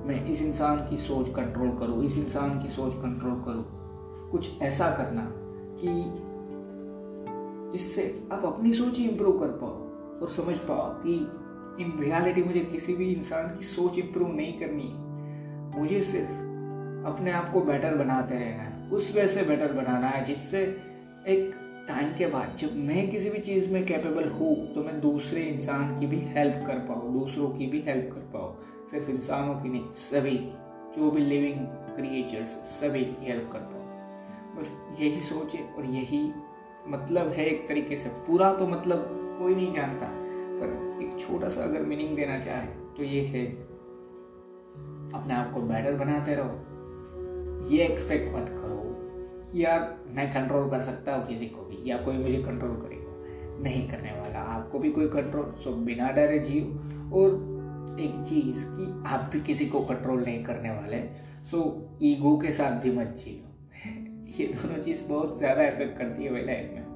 मैं 0.08 0.26
इस 0.26 0.42
इंसान 0.42 0.78
की 0.90 0.98
सोच 0.98 1.30
कंट्रोल 1.30 1.70
करूँ, 1.80 2.04
इस 2.04 2.18
इंसान 2.18 2.60
की 2.62 2.68
सोच 2.68 2.94
कंट्रोल 2.94 3.42
करूँ। 3.46 3.66
कुछ 4.32 4.62
ऐसा 4.62 4.90
करना 4.90 5.28
कि 5.80 5.88
जिससे 7.72 8.04
आप 8.32 8.46
अपनी 8.46 8.74
सोच 8.74 8.98
ही 8.98 9.08
इम्प्रूव 9.08 9.38
कर 9.40 9.48
पाओ 9.62 10.22
और 10.22 10.30
समझ 10.30 10.56
पाओ 10.70 10.90
कि 11.04 11.16
इन 11.84 11.98
रियलिटी 12.00 12.44
मुझे 12.44 12.60
किसी 12.62 12.96
भी 12.96 13.12
इंसान 13.14 13.56
की 13.58 13.66
सोच 13.66 13.98
इम्प्रूव 14.00 14.32
नहीं 14.36 14.60
करनी 14.60 14.94
मुझे 15.80 16.02
सिर्फ़ 16.02 16.32
अपने 17.08 17.32
आप 17.32 17.52
को 17.52 17.62
बेटर 17.62 17.96
बनाते 17.96 18.36
रहना 18.36 18.64
है। 18.64 18.90
उस 18.90 19.12
वजह 19.12 19.28
से 19.28 19.44
बेटर 19.44 19.74
बनाना 19.74 20.08
है 20.08 20.24
जिससे 20.26 20.62
एक 21.28 21.56
टाइम 21.88 22.10
के 22.18 22.26
बाद 22.28 22.56
जब 22.60 22.76
मैं 22.78 23.10
किसी 23.12 23.30
भी 23.30 23.40
चीज़ 23.40 23.72
में 23.74 23.86
कैपेबल 23.86 24.28
हूँ 24.30 24.74
तो 24.74 24.84
मैं 24.84 25.00
दूसरे 25.02 25.42
इंसान 25.42 25.98
की 26.00 26.08
भी 26.08 26.18
हेल्प 26.28 26.64
कर 26.68 26.80
पाऊँ, 26.80 27.14
दूसरों 27.14 27.50
की 27.50 27.68
भी 27.68 27.80
हेल्प 27.82 28.10
कर 28.14 28.22
पाऊँ। 28.34 28.88
सिर्फ़ 28.92 29.10
इंसानों 29.10 29.54
की 29.56 29.70
नहीं, 29.70 29.90
सभी 29.90 30.38
की, 30.38 30.52
जो 30.98 31.12
भी 31.12 31.22
लिविंग 31.22 31.60
क्रिएचर्स 31.96 32.48
सभी 32.74 33.04
की 33.04 33.26
हेल्प 33.26 33.50
कर 33.54 33.60
पाऊँ। 33.60 33.86
बस 34.58 34.76
यही 35.00 35.20
सोचे 35.20 35.58
और 35.78 35.86
यही 35.86 36.32
मतलब 36.88 37.28
है 37.28 37.46
एक 37.46 37.68
तरीके 37.68 37.98
से। 37.98 38.10
पूरा 38.28 38.54
तो 38.54 38.68
मतलब 38.68 39.08
कोई 39.40 39.56
नहीं 39.56 39.72
जानता, 39.72 40.08
पर 40.60 41.04
एक 41.04 41.20
छोटा 41.20 41.50
सा 41.50 41.64
अगर 41.64 41.82
मीनिंग 41.82 42.16
देना 42.16 42.38
चाहे 42.38 42.68
तो 42.98 43.04
ये 43.04 43.22
है, 43.22 43.46
अपने 45.14 45.34
आप 45.34 45.54
को 45.54 45.62
बेटर 45.64 45.94
बनाते 45.96 46.36
रहो। 46.36 47.70
ये 47.70 47.84
एक्सपेक्ट 47.84 48.36
मत 48.36 48.50
करो। 48.50 48.76
कि 49.52 49.66
यार 49.66 49.98
मैं 50.12 50.34
कंट्रोल 50.34 50.70
कर 50.70 50.82
सकता 50.82 51.16
हूँ 51.16 51.28
किसी 51.28 51.46
को 51.46 51.62
भी, 51.62 51.90
या 51.90 51.98
कोई 51.98 52.18
मुझे 52.18 52.38
कंट्रोल 52.38 52.72
करेगा। 52.72 53.08
नहीं 53.64 53.90
करने 53.90 54.12
वाला। 54.12 54.40
आपको 54.40 54.80
भी 54.80 54.90
कोई 54.90 55.08
कंट्रोल 55.08 55.46
सो 55.46 55.72
बिना 55.72 56.10
डरे 56.10 56.40
जियो। 56.40 56.64
और 57.16 57.58
एक 58.00 58.26
चीज़ 58.28 58.66
कि 58.66 59.04
आप 59.08 59.30
भी 59.34 59.40
किसी 59.40 59.66
को 59.66 59.80
कंट्रोल 59.80 60.24
नहीं 60.24 60.44
करने 60.44 60.70
वाले 60.70 61.00
सो 61.46 61.90
ईगो 62.02 62.38
के 62.38 62.52
साथ 62.52 62.82
भी 62.82 62.92
मत 62.92 63.08
जियो। 63.08 63.44
ये 64.42 64.48
दोनों 64.48 64.82
चीज़ 64.82 65.04
बहुत 65.04 65.38
ज़्यादा 65.38 65.64
इफ़ेक्ट 65.64 65.98
करती 65.98 66.24
है 66.24 66.32
भाई 66.32 66.42
लाइफ 66.42 66.72
में। 66.74 66.88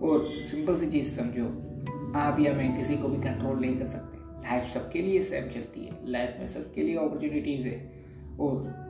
और 0.00 0.46
सिंपल 0.46 0.76
सी 0.76 0.86
चीज़ 0.86 1.20
समझो, 1.20 1.44
आप 2.18 2.36
या 2.40 2.52
मैं 2.52 2.76
किसी 2.76 2.96
को 2.96 3.08
भी 3.08 3.16
कंट्रोल 3.16 3.60
नहीं 3.60 3.78
कर 3.78 3.86
सकते। 3.86 4.18
लाइफ 4.42 4.64
सबके 4.68 5.02
लिए 5.02 5.22
सेम 5.22 5.48
चलती 5.48 5.84
है। 5.84 6.10
लाइफ 6.10 6.36
में 6.40 6.46
सबके 6.46 6.82
लिए 6.82 6.96
अपॉर्चुनिटीज़ 6.96 7.66
है। 7.66 7.92
और 8.40 8.83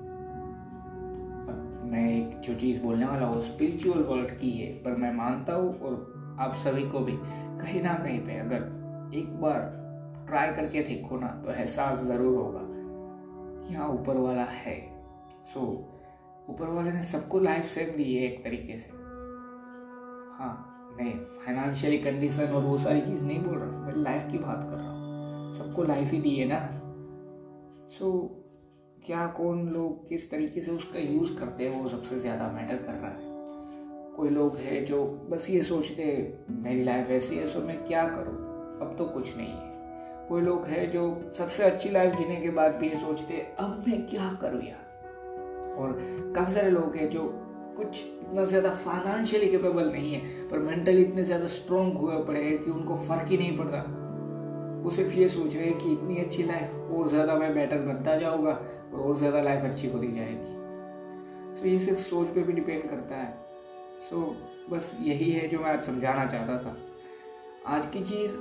मैं 1.84 2.04
एक 2.10 2.40
जो 2.40 2.54
चीज़ 2.54 2.80
बोलने 2.82 3.06
वाला 3.06 3.26
हूँ 3.26 3.40
स्पिरिचुअल 3.40 4.02
वर्ल्ड 4.02 4.30
की 4.30 4.50
है 4.50 4.72
पर 4.82 4.96
मैं 4.96 5.12
मानता 5.14 5.54
हूँ 5.54 5.78
और 5.80 6.36
आप 6.40 6.54
सभी 6.54 6.82
को 6.88 7.00
भी 7.00 7.12
कहीं 7.60 7.82
ना 7.82 7.94
कहीं 7.94 8.18
पे 8.20 8.38
अगर 8.38 9.16
एक 9.16 9.40
बार 9.40 9.60
ट्राई 10.28 10.52
करके 10.52 10.82
देखो 10.82 11.18
ना 11.18 11.26
तो 11.26 11.50
एहसास 11.50 11.98
ज़रूर 11.98 12.36
होगा 12.36 12.60
कि 13.66 13.74
हाँ 13.74 13.88
ऊपर 13.88 14.16
वाला 14.16 14.44
है। 14.44 14.76
सो 15.54 15.60
so, 15.60 16.50
ऊपर 16.50 16.68
वाले 16.68 16.92
ने 16.92 17.02
सबको 17.02 17.40
लाइफ 17.40 17.64
सेम 17.64 17.96
दी 17.96 18.14
है 18.14 18.24
एक 18.24 18.42
तरीके 18.44 18.78
से। 18.78 18.90
हाँ 20.38 20.54
मैं 20.98 21.12
फाइनेंशियली 21.38 21.98
कंडीशन 21.98 22.44
और 22.44 22.62
वो 22.62 22.78
सारी 22.78 23.00
चीज़ 23.00 23.24
नहीं 23.24 23.40
बोल 23.42 23.58
रहा 23.58 23.80
मैं 23.80 23.92
लाइफ 23.96 24.30
की 24.32 24.38
बात 24.38 24.64
कर 24.64 24.76
रहा 24.76 24.90
हूँ। 24.90 25.54
सबको 25.54 25.82
लाइफ 25.82 26.10
ही 26.10 26.20
दी 26.20 26.36
है 26.36 26.46
ना। 26.46 26.58
सो 27.98 28.10
so, 28.10 28.43
क्या, 29.06 29.26
कौन 29.26 29.68
लोग 29.68 30.08
किस 30.08 30.30
तरीके 30.30 30.60
से 30.60 30.70
उसका 30.70 30.98
यूज़ 30.98 31.34
करते 31.36 31.64
हैं, 31.64 31.82
वो 31.82 31.88
सबसे 31.88 32.18
ज़्यादा 32.18 32.46
मैटर 32.48 32.76
कर 32.76 32.92
रहा 32.92 33.10
है। 33.10 33.32
कोई 34.16 34.30
लोग 34.30 34.56
है 34.56 34.84
जो 34.84 35.04
बस 35.30 35.48
ये 35.50 35.62
सोचते 35.62 36.04
मेरी 36.50 36.84
लाइफ 36.84 37.10
ऐसी 37.10 37.36
है, 37.36 37.46
सो 37.46 37.60
मैं 37.60 37.76
क्या 37.84 38.04
करूँ? 38.08 38.34
अब 38.80 38.94
तो 38.98 39.04
कुछ 39.04 39.36
नहीं 39.36 39.48
है। 39.48 40.26
कोई 40.28 40.42
लोग 40.42 40.66
है 40.66 40.86
जो 40.86 41.32
सबसे 41.38 41.62
अच्छी 41.62 41.90
लाइफ 41.90 42.16
जीने 42.16 42.36
के 42.36 42.50
बाद 42.50 42.74
भी 42.74 42.88
ये 42.88 42.96
सोचते 42.96 43.46
अब 43.58 43.84
मैं 43.88 44.06
क्या 44.06 44.30
करूँ 44.42 44.62
यार? 44.62 45.74
और 45.78 45.98
काफ़ी 46.36 46.52
सारे 46.52 46.70
लोग 46.70 46.96
हैं 46.96 47.10
जो 47.10 47.22
कुछ 47.76 48.02
इतना 48.02 48.44
ज़्यादा 48.44 48.70
फाइनेंशियली 48.70 49.48
कैपेबल 49.50 49.90
नहीं 49.92 50.12
है, 50.12 50.20
पर 50.48 50.58
मेंटली 50.58 51.02
इतने 51.02 51.24
ज़्यादा 51.24 51.46
स्ट्रॉन्ग 51.46 51.98
हुए 51.98 52.22
पड़े 52.24 52.42
हैं 52.42 52.58
कि 52.58 52.70
उनको 52.70 52.96
फ़र्क 52.98 53.28
ही 53.28 53.38
नहीं 53.38 53.56
पड़ता। 53.56 53.82
वो 54.84 54.90
सिर्फ़ 54.90 55.12
ये 55.12 55.28
सोच 55.28 55.54
रहे 55.56 55.64
हैं 55.64 55.78
कि 55.78 55.92
इतनी 55.92 56.16
अच्छी 56.16 56.42
लाइफ 56.42 56.90
और 56.92 57.08
ज़्यादा 57.08 57.34
मैं 57.34 57.54
बेटर 57.54 57.78
बनता 57.78 58.16
जाऊँगा 58.16 58.50
और 58.94 59.00
और 59.00 59.16
ज़्यादा 59.16 59.40
लाइफ 59.42 59.62
अच्छी 59.62 59.88
होती 59.88 60.12
जाएगी। 60.12 61.60
सो 61.60 61.66
ये 61.66 61.78
सिर्फ़ 61.78 62.00
सोच 62.00 62.28
पे 62.28 62.42
भी 62.42 62.52
डिपेंड 62.52 62.90
करता 62.90 63.16
है। 63.16 63.30
सो 64.00 64.36
बस 64.70 64.96
यही 65.00 65.30
है 65.30 65.48
जो 65.48 65.58
मैं 65.58 65.70
आज 65.70 65.82
समझाना 65.82 66.26
चाहता 66.26 66.58
था। 66.58 66.76
आज 67.66 67.86
की 67.86 68.00
चीज़ 68.00 68.36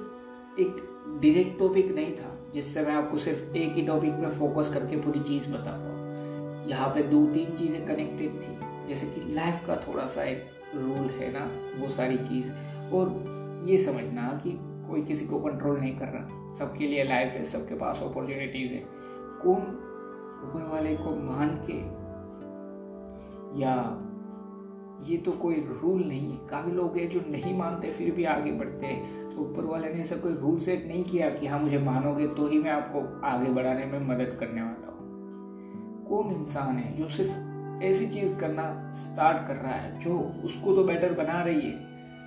एक 0.62 0.76
डायरेक्ट 1.22 1.60
टॉपिक 1.60 1.96
नहीं 1.96 2.12
था, 2.16 2.38
जिससे 2.54 2.82
मैं 2.82 2.94
आपको 2.94 3.18
सिर्फ़ 3.18 3.56
एक 3.58 3.74
ही 3.74 3.86
टॉपिक 3.86 4.12
पे 4.12 4.30
फोकस 4.30 4.74
करके 4.74 4.98
पूरी 4.98 5.20
चीज़ 5.20 5.50
बता 5.50 5.72
पाऊँ। 5.72 6.68
यहाँ 6.68 6.90
पे 6.90 7.04
दो 7.04 7.26
तीन 7.26 7.56
चीज़ें 7.56 7.86
कनेक्टेड 7.88 8.42
थी, 8.42 8.58
जैसे 8.88 9.08
कि 9.08 9.34
लाइफ 9.34 9.66
का 9.68 9.76
थोड़ा 9.88 10.08
सा 10.08 10.24
एक 10.24 10.46
रूल 10.76 11.10
है 11.10 11.32
ना, 11.34 11.50
वो 11.78 11.90
सारी 11.90 12.18
चीज़। 12.18 12.52
और 12.94 13.64
ये 13.66 13.78
समझना 13.78 14.42
कि 14.48 14.58
कोई 14.94 15.02
किसी 15.02 15.26
को 15.26 15.40
कंट्रोल 15.40 15.80
नहीं 15.80 15.98
कर 15.98 16.06
रहा। 16.06 16.52
सबके 16.54 16.88
लिए 16.88 17.04
लाइफ 17.04 17.34
है, 17.34 17.44
सबके 17.44 17.76
पास 17.76 18.04
अपॉर्चुनिटीज़ 18.04 18.72
है। 18.74 18.84
कौन 19.44 19.62
ऊपर 20.44 20.70
वाले 20.72 20.96
को 20.96 21.16
मान 21.16 21.60
के 21.70 21.78
या 23.62 23.74
ये 25.10 25.18
तो 25.18 25.32
कोई 25.32 25.56
रूल 25.56 26.04
नहीं 26.04 26.32
है। 26.32 26.38
काफ़ी 26.48 26.72
लोग 26.72 26.98
हैं 26.98 27.10
जो 27.10 27.20
नहीं 27.30 27.58
मानते, 27.58 27.92
फिर 27.92 28.12
भी 28.12 28.24
आगे 28.24 28.52
बढ़ते 28.52 28.86
हैं। 28.86 29.30
तो 29.30 29.42
ऊपर 29.42 29.66
वाले 29.66 29.94
ने 29.94 30.02
ऐसा 30.02 30.16
कोई 30.16 30.36
रूल 30.36 30.60
सेट 30.60 30.86
नहीं 30.88 31.04
किया 31.04 31.30
कि 31.30 31.48
हाँ 31.48 31.60
मुझे 31.60 31.80
मानोगे 31.80 32.28
तो 32.28 32.48
ही 32.48 32.60
मैं 32.60 32.72
आपको 32.72 33.22
आगे 33.28 33.52
बढ़ाने 33.52 33.86
में 33.86 34.00
मदद 34.00 34.38
करने 34.40 34.62
वाला 34.62 34.92
हूँ। 34.92 36.06
कौन 36.10 36.34
इंसान 36.34 36.78
है 36.78 36.96
जो 36.96 37.10
सिर्फ़ 37.10 37.84
ऐसी 37.84 38.08
चीज़ 38.08 38.36
करना 38.36 38.92
स्टार्ट 38.92 39.48
कर 39.48 39.56
रहा 39.56 39.72
है, 39.72 40.00
जो 40.00 40.20
उसको 40.46 40.76
तो 40.76 40.84
बेटर 40.84 41.14
बना 41.14 41.44
रही 41.44 41.62
है 41.62 41.78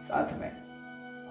साथ 0.02 0.40
में? 0.40 0.65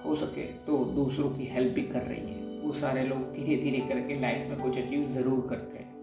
हो 0.06 0.16
सके 0.16 0.44
तो 0.66 0.84
दूसरों 0.86 1.30
की 1.30 1.46
हेल्प 1.46 1.76
भी 1.76 1.82
कर 1.82 2.02
रही 2.02 2.30
है। 2.30 2.60
वो 2.60 2.72
सारे 2.72 3.04
लोग 3.04 3.32
धीरे 3.34 3.62
धीरे 3.62 3.80
करके 3.88 4.20
लाइफ 4.22 4.50
में 4.50 4.62
कुछ 4.62 4.78
अचीव 4.78 5.06
ज़रूर 5.08 5.46
करते 5.50 5.78
हैं। 5.78 5.94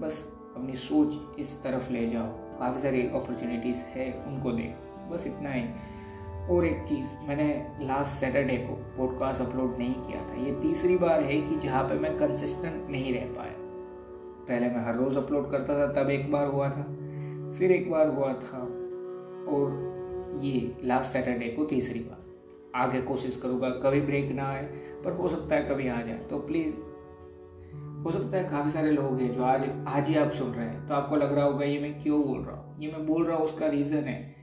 बस 0.00 0.22
अपनी 0.56 0.74
सोच 0.74 1.38
इस 1.38 1.62
तरफ़ 1.62 1.90
ले 1.92 2.06
जाओ। 2.08 2.26
काफ़ी 2.58 2.82
सारी 2.82 3.02
अपॉर्चुनिटीज़ 3.02 3.76
है 3.76 4.12
उनको 4.26 4.52
दे 4.52 4.74
बस 5.10 5.26
इतना 5.26 5.52
ही। 5.52 5.64
और 6.50 6.66
एक 6.66 6.82
चीज़, 6.88 7.14
मैंने 7.28 7.46
लास्ट 7.80 8.10
सैटरडे 8.10 8.56
को 8.58 8.74
पॉडकास्ट 8.96 9.40
अपलोड 9.40 9.78
नहीं 9.78 9.94
किया 9.94 10.20
था। 10.28 10.34
ये 10.34 10.52
तीसरी 10.60 10.96
बार 10.96 11.20
है 11.20 11.40
कि 11.40 11.56
जहाँ 11.56 11.82
पे 11.84 11.94
मैं 11.94 12.16
कंसिस्टेंट 12.18 12.90
नहीं 12.90 13.14
रह 13.14 13.26
पाया। 13.26 13.54
पहले 14.48 14.68
मैं 14.68 14.84
हर 14.84 14.96
रोज़ 14.96 15.18
अपलोड 15.18 15.50
करता 15.50 15.78
था, 15.78 15.92
तब 15.92 16.10
एक 16.10 16.30
बार 16.32 16.46
हुआ 16.46 16.68
था, 16.68 16.82
फिर 17.52 17.72
एक 17.72 17.90
बार 17.90 18.08
हुआ 18.08 18.32
था। 18.32 18.62
और 19.48 20.38
ये 20.42 20.76
लास्ट 20.84 21.12
सैटरडे 21.12 21.48
को 21.48 21.64
तीसरी 21.64 22.00
बार। 22.00 22.21
आगे 22.76 23.00
कोशिश 23.00 23.36
करूँगा 23.36 23.70
कभी 23.70 24.00
ब्रेक 24.00 24.30
ना 24.32 24.48
आए 24.48 24.62
पर 25.04 25.12
हो 25.12 25.28
सकता 25.28 25.56
है 25.56 25.64
कभी 25.64 25.88
आ 25.88 26.00
जाए। 26.02 26.18
तो 26.30 26.38
प्लीज़ 26.38 26.78
हो 28.04 28.10
सकता 28.10 28.36
है 28.36 28.44
काफ़ी 28.44 28.70
सारे 28.70 28.90
लोग 28.90 29.18
हैं 29.20 29.32
जो 29.32 29.42
आज 29.44 29.68
आज 29.88 30.08
ही 30.08 30.14
आप 30.14 30.30
सुन 30.30 30.52
रहे 30.52 30.66
हैं। 30.66 30.86
तो 30.88 30.94
आपको 30.94 31.16
लग 31.16 31.34
रहा 31.34 31.44
होगा 31.44 31.64
ये 31.64 31.78
मैं 31.80 32.02
क्यों 32.02 32.22
बोल 32.22 32.40
रहा 32.40 32.56
हूँ? 32.56 32.80
ये 32.80 32.92
मैं 32.92 33.06
बोल 33.06 33.24
रहा 33.24 33.36
हूँ 33.36 33.44
उसका 33.44 33.66
रीज़न 33.66 34.04
है 34.04 34.34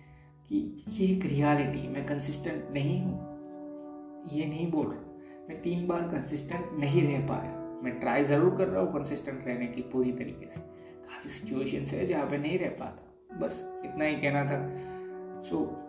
कि 0.49 0.85
ये 0.89 1.07
एक 1.07 1.25
रियलिटी 1.25 1.87
मैं 1.87 2.05
कंसिस्टेंट 2.05 2.67
नहीं 2.73 3.01
हूँ। 3.01 4.27
ये 4.33 4.45
नहीं 4.45 4.71
बोल 4.71 4.85
रहा। 4.85 5.47
मैं 5.49 5.61
तीन 5.61 5.87
बार 5.87 6.01
कंसिस्टेंट 6.01 6.79
नहीं 6.79 7.01
रह 7.07 7.27
पाया। 7.27 7.81
मैं 7.83 7.99
ट्राई 7.99 8.23
ज़रूर 8.23 8.55
कर 8.55 8.67
रहा 8.67 8.81
हूँ 8.81 8.91
कंसिस्टेंट 8.93 9.47
रहने 9.47 9.67
की 9.67 9.81
पूरी 9.81 10.11
तरीके 10.11 10.47
से। 10.47 10.59
काफ़ी 10.59 11.29
सिचुएशन 11.29 11.97
है 11.97 12.05
जहाँ 12.05 12.25
पे 12.25 12.37
नहीं 12.37 12.59
रह 12.59 12.69
पाता। 12.69 13.37
बस 13.37 13.63
इतना 13.85 14.05
ही 14.05 14.15
कहना 14.15 14.43
था। 14.45 14.59
सो 15.43 15.55
so, 15.55 15.88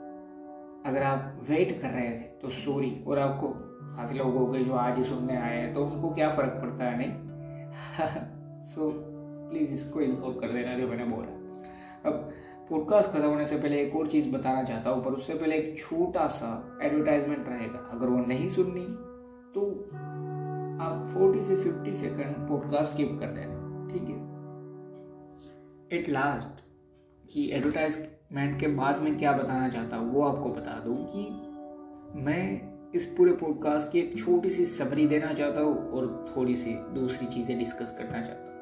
अगर 0.86 1.02
आप 1.02 1.40
वेट 1.50 1.82
कर 1.82 1.88
रहे 1.88 2.10
थे 2.10 2.20
तो 2.20 2.50
सॉरी 2.50 3.04
और 3.06 3.18
आपको 3.18 3.48
काफ़ी 3.96 4.18
लोग 4.18 4.36
हो 4.36 4.46
गए 4.46 4.64
जो 4.64 4.72
आज 4.72 4.98
ही 4.98 5.04
सुनने 5.04 5.36
आए 5.36 5.56
हैं 5.56 5.74
तो 5.74 5.84
उनको 5.84 6.10
क्या 6.10 6.34
फ़र्क 6.34 6.50
पड़ता 6.50 6.84
है, 6.84 6.98
नहीं? 6.98 7.12
सो 8.62 8.92
प्लीज़ 9.50 9.72
इसको 9.72 10.00
इग्नोर 10.00 10.40
कर 10.40 10.52
देना 10.52 10.78
जो 10.78 10.88
मैंने 10.88 11.04
बोला। 11.04 11.28
अब 12.10 12.30
पॉडकास्ट 12.70 13.10
खत्म 13.10 13.24
होने 13.24 13.46
से 13.46 13.56
पहले 13.56 13.82
एक 13.82 13.96
और 13.96 14.06
चीज़ 14.06 14.32
बताना 14.32 14.62
चाहता 14.62 14.90
हूँ, 14.90 15.04
पर 15.04 15.10
उससे 15.10 15.34
पहले 15.34 15.56
एक 15.56 15.78
छोटा 15.78 16.26
सा 16.26 16.78
एडवर्टाइजमेंट 16.82 17.48
रहेगा। 17.48 17.78
अगर 17.78 18.06
वो 18.06 18.18
नहीं 18.18 18.48
सुननी 18.48 18.86
तो 19.54 19.90
आप 20.80 21.14
40 21.16 21.42
से 21.42 21.56
50 21.56 21.94
सेकंड 21.94 22.48
पॉडकास्ट 22.48 22.92
स्किप 22.92 23.18
कर 23.20 23.26
देना, 23.26 23.88
ठीक 23.92 24.02
है? 24.02 24.30
एट 25.98 26.08
लास्ट 26.08 26.64
कि 27.32 27.50
एडवर्टाइजमेंट 28.30 28.60
के 28.60 28.66
बाद 28.66 29.00
में 29.02 29.18
क्या 29.18 29.32
बताना 29.32 29.68
चाहता 29.68 29.96
हूँ, 29.96 30.12
वो 30.12 30.22
आपको 30.22 30.48
बता 30.48 30.78
दूँ 30.84 30.96
कि 31.10 32.22
मैं 32.24 32.92
इस 32.94 33.04
पूरे 33.16 33.32
पॉडकास्ट 33.32 33.90
की 33.92 33.98
एक 33.98 34.18
छोटी 34.18 34.50
सी 34.50 34.64
समरी 34.66 35.06
देना 35.06 35.32
चाहता 35.32 35.60
हूँ 35.60 35.90
और 35.90 36.32
थोड़ी 36.36 36.56
सी 36.56 36.74
दूसरी 36.94 37.26
चीज़ें 37.26 37.58
डिस्कस 37.58 37.94
करना 37.98 38.22
चाहता 38.22 38.42
हूँ। 38.42 38.58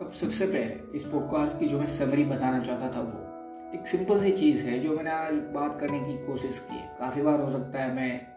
अब 0.00 0.12
सबसे 0.12 0.46
पहले 0.46 0.96
इस 0.96 1.04
पॉडकास्ट 1.04 1.58
की 1.60 1.68
जो 1.68 1.78
मैं 1.78 1.86
समरी 1.86 2.24
बताना 2.24 2.58
चाहता 2.64 2.92
था 2.96 3.00
वो 3.00 3.78
एक 3.78 3.86
सिंपल 3.86 4.20
सी 4.20 4.30
चीज़ 4.32 4.66
है 4.66 4.78
जो 4.78 4.96
मैंने 4.96 5.10
आज 5.10 5.34
बात 5.54 5.80
करने 5.80 6.00
की 6.00 6.26
कोशिश 6.26 6.58
की 6.58 6.76
है। 6.76 6.96
काफ़ी 7.00 7.22
बार 7.22 7.40
हो 7.40 7.50
सकता 7.52 7.82
है 7.82 7.94
मैं 7.96 8.33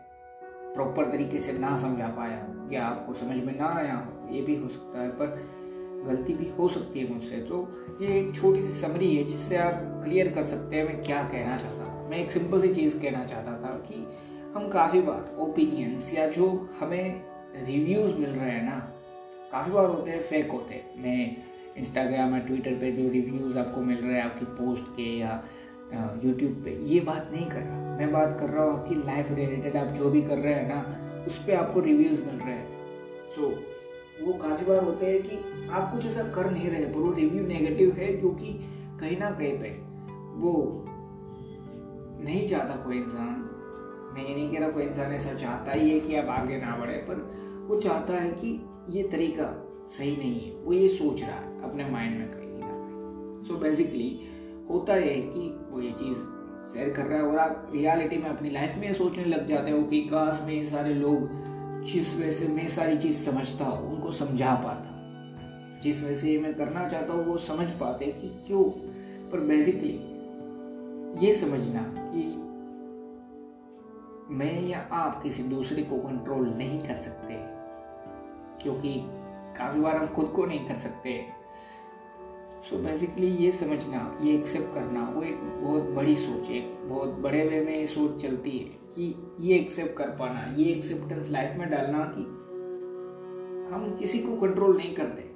प्रॉपर 0.73 1.11
तरीके 1.11 1.39
से 1.39 1.53
ना 1.53 1.77
समझा 1.79 2.07
पाया 2.17 2.45
या 2.71 2.85
आपको 2.85 3.13
समझ 3.13 3.43
में 3.43 3.57
ना 3.57 3.73
आया 3.75 3.95
हो, 3.95 4.33
ये 4.33 4.41
भी 4.41 4.55
हो 4.55 4.69
सकता 4.69 5.01
है, 5.01 5.09
पर 5.11 5.35
गलती 6.07 6.33
भी 6.33 6.49
हो 6.57 6.67
सकती 6.67 6.99
है 6.99 7.13
मुझसे। 7.13 7.37
तो 7.41 7.67
ये 8.01 8.19
एक 8.19 8.33
छोटी 8.35 8.61
सी 8.61 8.79
समरी 8.79 9.15
है, 9.15 9.23
जिससे 9.23 9.57
आप 9.57 10.01
क्लियर 10.03 10.31
कर 10.33 10.43
सकते 10.45 10.75
हैं 10.75 10.85
मैं 10.85 11.01
क्या 11.03 11.23
कहना 11.23 11.57
चाहता 11.57 11.85
था 11.85 12.09
मैं 12.09 12.17
एक 12.17 12.31
सिंपल 12.31 12.61
सी 12.61 12.73
चीज़ 12.73 12.97
कहना 12.99 13.23
चाहता 13.25 13.51
था 13.53 13.73
कि 13.87 14.05
हम 14.55 14.67
काफ़ी 14.69 15.01
बार 15.01 15.35
ओपिनियंस 15.39 16.13
या 16.13 16.27
जो 16.29 16.47
हमें 16.79 17.21
रिव्यूज़ 17.65 18.13
मिल 18.15 18.29
रहे 18.29 18.49
हैं 18.49 18.63
ना, 18.63 18.77
काफ़ी 19.51 19.71
बार 19.71 19.85
होते 19.85 20.11
हैं 20.11 20.21
फेक 20.21 20.51
होते 20.51 20.73
हैं। 20.73 21.03
मैं 21.03 21.35
इंस्टाग्राम 21.77 22.33
या 22.33 22.39
ट्विटर 22.39 22.75
पे 22.79 22.91
जो 22.91 23.09
रिव्यूज़ 23.09 23.57
आपको 23.59 23.81
मिल 23.81 23.97
रहे 23.97 24.13
हैं, 24.13 24.23
आपकी 24.23 24.45
पोस्ट 24.45 24.91
के 24.91 25.09
या 25.17 25.43
यूट्यूब 26.23 26.61
पे। 26.65 26.77
ये 26.83 26.99
बात 26.99 27.29
नहीं 27.31 27.45
कर 27.45 27.61
रहा। 27.61 27.97
मैं 27.97 28.11
बात 28.11 28.39
कर 28.39 28.49
रहा 28.49 28.63
हूँ 28.63 28.73
आपकी 28.73 28.95
लाइफ 28.95 29.31
रिलेटेड 29.31 29.77
आप 29.77 29.87
जो 29.87 30.09
भी 30.09 30.21
कर 30.21 30.37
रहे 30.37 30.53
हैं 30.53 30.67
ना 30.69 31.23
उस 31.27 31.37
पर 31.37 31.53
आपको 31.53 31.79
रिव्यूज़ 31.79 32.21
मिल 32.21 32.35
रहे 32.35 32.53
हैं। 32.53 32.67
सो 33.35 33.41
so, 33.41 33.57
वो 34.21 34.33
काफ़ी 34.33 34.65
बार 34.65 34.83
होते 34.83 35.05
हैं 35.05 35.21
कि 35.21 35.67
आप 35.69 35.91
कुछ 35.91 36.05
ऐसा 36.05 36.23
कर 36.23 36.51
नहीं 36.51 36.69
रहे 36.69 36.85
पर 36.85 36.99
वो 36.99 37.11
रिव्यू 37.13 37.47
नेगेटिव 37.47 37.91
है 37.91 38.13
क्योंकि 38.13 38.53
कहीं 38.99 39.17
ना 39.17 39.31
कहीं 39.31 39.59
पे 39.59 39.69
वो 40.39 40.83
नहीं 42.23 42.47
चाहता 42.47 42.75
कोई 42.75 42.97
इंसान। 42.97 43.43
मैं 44.13 44.27
ये 44.27 44.35
नहीं 44.35 44.51
कह 44.51 44.59
रहा 44.59 44.69
कोई 44.69 44.83
इंसान 44.83 45.13
ऐसा 45.13 45.33
चाहता 45.33 45.71
ही 45.71 45.89
है 45.89 45.99
कि 45.99 46.15
आप 46.15 46.29
आगे 46.29 46.57
ना 46.57 46.77
बढ़े 46.77 46.93
पर 46.93 47.15
वो 47.67 47.79
चाहता 47.81 48.13
है 48.13 48.29
कि 48.31 48.61
ये 48.89 49.03
तरीका 49.03 49.67
सही 49.89 50.15
नहीं 50.17 50.39
है। 50.41 50.51
वो 50.61 50.73
ये 50.73 50.87
सोच 50.87 51.21
रहा 51.21 51.35
है 51.35 51.61
अपने 51.63 51.89
माइंड 51.89 52.17
में 52.19 52.31
कहीं 52.31 52.59
ना 52.59 52.67
कहीं। 52.67 53.43
सो 53.43 53.57
बेसिकली 53.57 54.09
होता 54.69 54.93
है 54.93 55.21
कि 55.21 55.49
वो 55.71 55.81
ये 55.81 55.91
चीज़ 55.91 56.17
शेयर 56.67 56.89
कर 56.89 57.05
रहा 57.05 57.17
है 57.17 57.23
और 57.23 57.37
आप 57.37 57.69
रियलिटी 57.73 58.17
में 58.17 58.29
अपनी 58.29 58.49
लाइफ 58.49 58.75
में 58.77 58.93
सोचने 58.93 59.25
लग 59.25 59.45
जाते 59.47 59.71
हो 59.71 59.83
कि 59.83 60.01
काश 60.01 60.41
में 60.47 60.65
सारे 60.67 60.93
लोग 60.93 61.83
जिस 61.83 62.15
वजह 62.15 62.31
से 62.31 62.47
मैं 62.47 62.67
सारी 62.67 62.97
चीज़ 62.97 63.23
समझता 63.25 63.65
हूँ, 63.65 63.89
उनको 63.91 64.11
समझा 64.11 64.53
पाता 64.55 64.95
जिस 65.79 66.03
वजह 66.03 66.15
से 66.15 66.37
मैं 66.39 66.53
करना 66.53 66.87
चाहता 66.89 67.13
हूँ, 67.13 67.25
वो 67.25 67.37
समझ 67.37 67.69
पाते 67.71 68.05
कि 68.05 68.29
क्यों? 68.47 68.63
पर 69.31 69.39
बेसिकली 69.39 69.93
ये 71.25 71.33
समझना 71.33 71.81
कि 71.97 72.23
मैं 74.35 74.61
या 74.61 74.79
आप 74.91 75.21
किसी 75.23 75.43
दूसरे 75.43 75.83
को 75.83 75.97
कंट्रोल 75.97 76.47
नहीं 76.49 76.79
कर 76.79 76.95
सकते, 76.95 77.35
क्योंकि 78.63 78.93
काफ़ी 79.57 79.79
बार 79.79 79.97
हम 79.97 80.07
खुद 80.07 80.31
को 80.35 80.45
नहीं 80.45 80.67
कर 80.67 80.75
सकते। 80.75 81.36
सो 82.69 82.75
so 82.75 82.83
बेसिकली 82.83 83.27
ये 83.27 83.51
समझना, 83.51 84.17
ये 84.21 84.33
एक्सेप्ट 84.35 84.73
करना, 84.73 85.13
वो 85.15 85.23
एक 85.23 85.37
बहुत 85.41 85.83
बड़ी 85.83 86.15
सोच 86.15 86.49
है। 86.49 86.89
बहुत 86.89 87.09
बड़े 87.09 87.47
वे 87.47 87.65
में 87.65 87.79
ये 87.79 87.87
सोच 87.87 88.21
चलती 88.21 88.49
है 88.49 88.65
कि 88.65 89.35
ये 89.39 89.55
एक्सेप्ट 89.55 89.97
कर 89.97 90.07
पाना, 90.07 90.55
ये 90.57 90.65
एक्सेप्टेंस 90.65 91.29
लाइफ 91.29 91.57
में 91.57 91.69
डालना 91.69 92.13
कि 92.17 92.21
हम 93.73 93.97
किसी 93.99 94.19
को 94.19 94.35
कंट्रोल 94.35 94.77
नहीं 94.77 94.95
करते। 94.95 95.31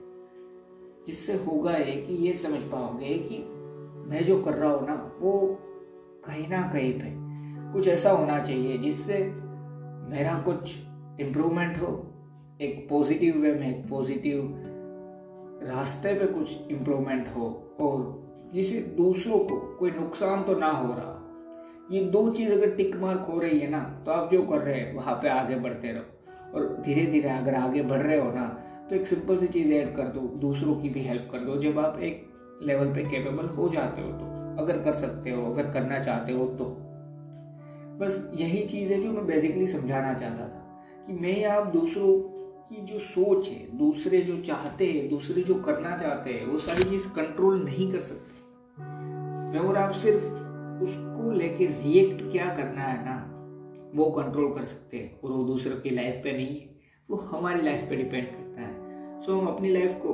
जिससे 1.08 1.34
होगा 1.34 1.72
है 1.72 2.02
कि 2.02 2.14
ये 2.14 2.34
समझ 2.34 2.60
पाओगे 2.60 3.18
कि 3.18 3.38
मैं 4.10 4.24
जो 4.24 4.42
कर 4.42 4.54
रहा 4.54 4.72
हूँ 4.72 4.88
ना, 4.88 5.18
वो 5.22 5.58
कहीं 6.26 6.48
ना 6.48 6.62
कहीं 6.62 6.94
पे 6.94 7.14
कुछ 7.74 7.88
ऐसा 7.88 8.12
होना 8.12 8.40
चाहिए 8.40 8.78
जिससे 8.78 9.18
मेरा 10.16 10.44
कुछ 10.46 10.78
इम्प्रूवमेंट 11.20 11.78
हो, 11.78 12.14
एक 12.62 12.88
पॉजिटिव 12.90 13.38
वे 13.38 13.54
में, 13.54 13.80
एक 13.80 13.90
पॉजिटिव 13.90 14.68
रास्ते 15.64 16.14
पे 16.14 16.26
कुछ 16.28 16.72
इम्प्रूवमेंट 16.72 17.28
हो 17.28 17.48
और 17.80 18.50
जिसे 18.54 18.80
दूसरों 18.98 19.40
को 19.40 19.58
कोई 19.80 19.92
नुकसान 19.92 20.44
तो 20.44 20.56
ना 20.56 20.68
हो 20.68 20.94
रहा। 20.94 21.18
ये 21.92 22.02
दो 22.06 22.30
चीज़ 22.30 22.52
अगर 22.54 22.76
टिक 22.76 22.96
मार्क 22.96 23.26
हो 23.30 23.40
रही 23.40 23.60
है 23.60 23.70
ना 23.70 23.80
तो 24.06 24.12
आप 24.12 24.32
जो 24.32 24.42
कर 24.42 24.62
रहे 24.62 24.76
हैं, 24.76 24.96
वहाँ 24.96 25.14
पे 25.16 25.30
आगे 25.30 25.56
बढ़ते 25.56 25.92
रहो। 25.92 26.54
और 26.54 26.82
धीरे 26.86 27.06
धीरे 27.06 27.30
अगर 27.30 27.56
आगे 27.56 27.82
बढ़ 27.84 28.02
रहे 28.02 28.20
हो 28.20 28.32
ना 28.32 28.46
तो 28.90 28.96
एक 28.96 29.08
सिंपल 29.08 29.38
सी 29.38 29.48
चीज़ 29.48 29.74
ऐड 29.74 29.96
कर 29.96 30.04
दो, 30.04 30.20
दूसरों 30.20 30.76
की 30.76 30.90
भी 30.90 31.02
हेल्प 31.02 31.30
कर 31.32 31.40
दो। 31.40 31.56
जब 31.58 31.80
आप 31.80 32.00
एक 32.00 32.28
लेवल 32.64 32.94
पे 32.94 33.04
कैपेबल 33.04 33.46
हो 33.48 33.70
जाते 33.70 34.02
हो 34.02 34.12
तो 34.12 34.26
अगर 34.62 34.80
कर 34.80 34.94
सकते 34.94 35.30
हो, 35.30 35.52
अगर 35.52 35.72
करना 35.72 36.00
चाहते 36.00 36.34
हो 36.34 36.46
तो। 36.46 36.66
बस 38.00 38.32
यही 38.36 38.66
चीज़ 38.66 38.94
है 38.94 39.02
जो 39.02 39.12
मैं 39.12 39.26
बेसिकली 39.26 39.68
समझाना 39.68 40.14
चाहता 40.14 40.48
था 40.48 40.86
कि 41.08 41.14
मैं 41.14 41.44
आप 41.46 41.68
दूसरों 41.68 42.18
की 42.72 42.82
जो 42.82 43.00
सोच 43.00 43.50
है, 43.50 43.78
दूसरे 43.78 44.22
जो 44.22 44.42
चाहते 44.42 44.86
हैं, 44.86 45.10
दूसरे 45.10 45.42
जो 45.42 45.56
करना 45.56 45.98
चाहते 45.98 46.34
हैं, 46.34 46.46
वो 46.46 46.58
सारी 46.58 46.84
चीज़ 46.84 47.08
कंट्रोल 47.10 47.64
नहीं 47.64 47.92
कर 47.92 48.00
सकते। 48.00 48.42
मैं 49.52 49.60
और 49.60 49.78
आप 49.78 49.92
सिर्फ़ 49.92 50.24
उसको 50.84 51.32
लेके 51.32 51.66
रिएक्ट 51.66 52.32
क्या 52.32 52.46
करना 52.46 52.82
है 52.82 53.06
ना, 53.06 53.18
वो 53.96 54.12
कंट्रोल 54.12 54.54
कर 54.54 54.66
सकते 54.66 54.98
हैं। 54.98 55.20
और 55.22 55.32
वो 55.32 55.44
दूसरों 55.44 55.78
की 55.78 55.90
लाइफ 55.90 56.22
पे 56.24 56.32
नहीं 56.32 56.48
है 56.48 56.70
वो 57.10 57.18
हमारी 57.18 57.62
लाइफ 57.62 57.90
पे 57.90 57.96
डिपेंड 57.96 58.28
करता 58.28 58.62
है। 58.62 58.74
सो 59.22 59.40
हम 59.40 59.48
अपनी 59.48 59.70
लाइफ 59.70 60.00
को 60.06 60.14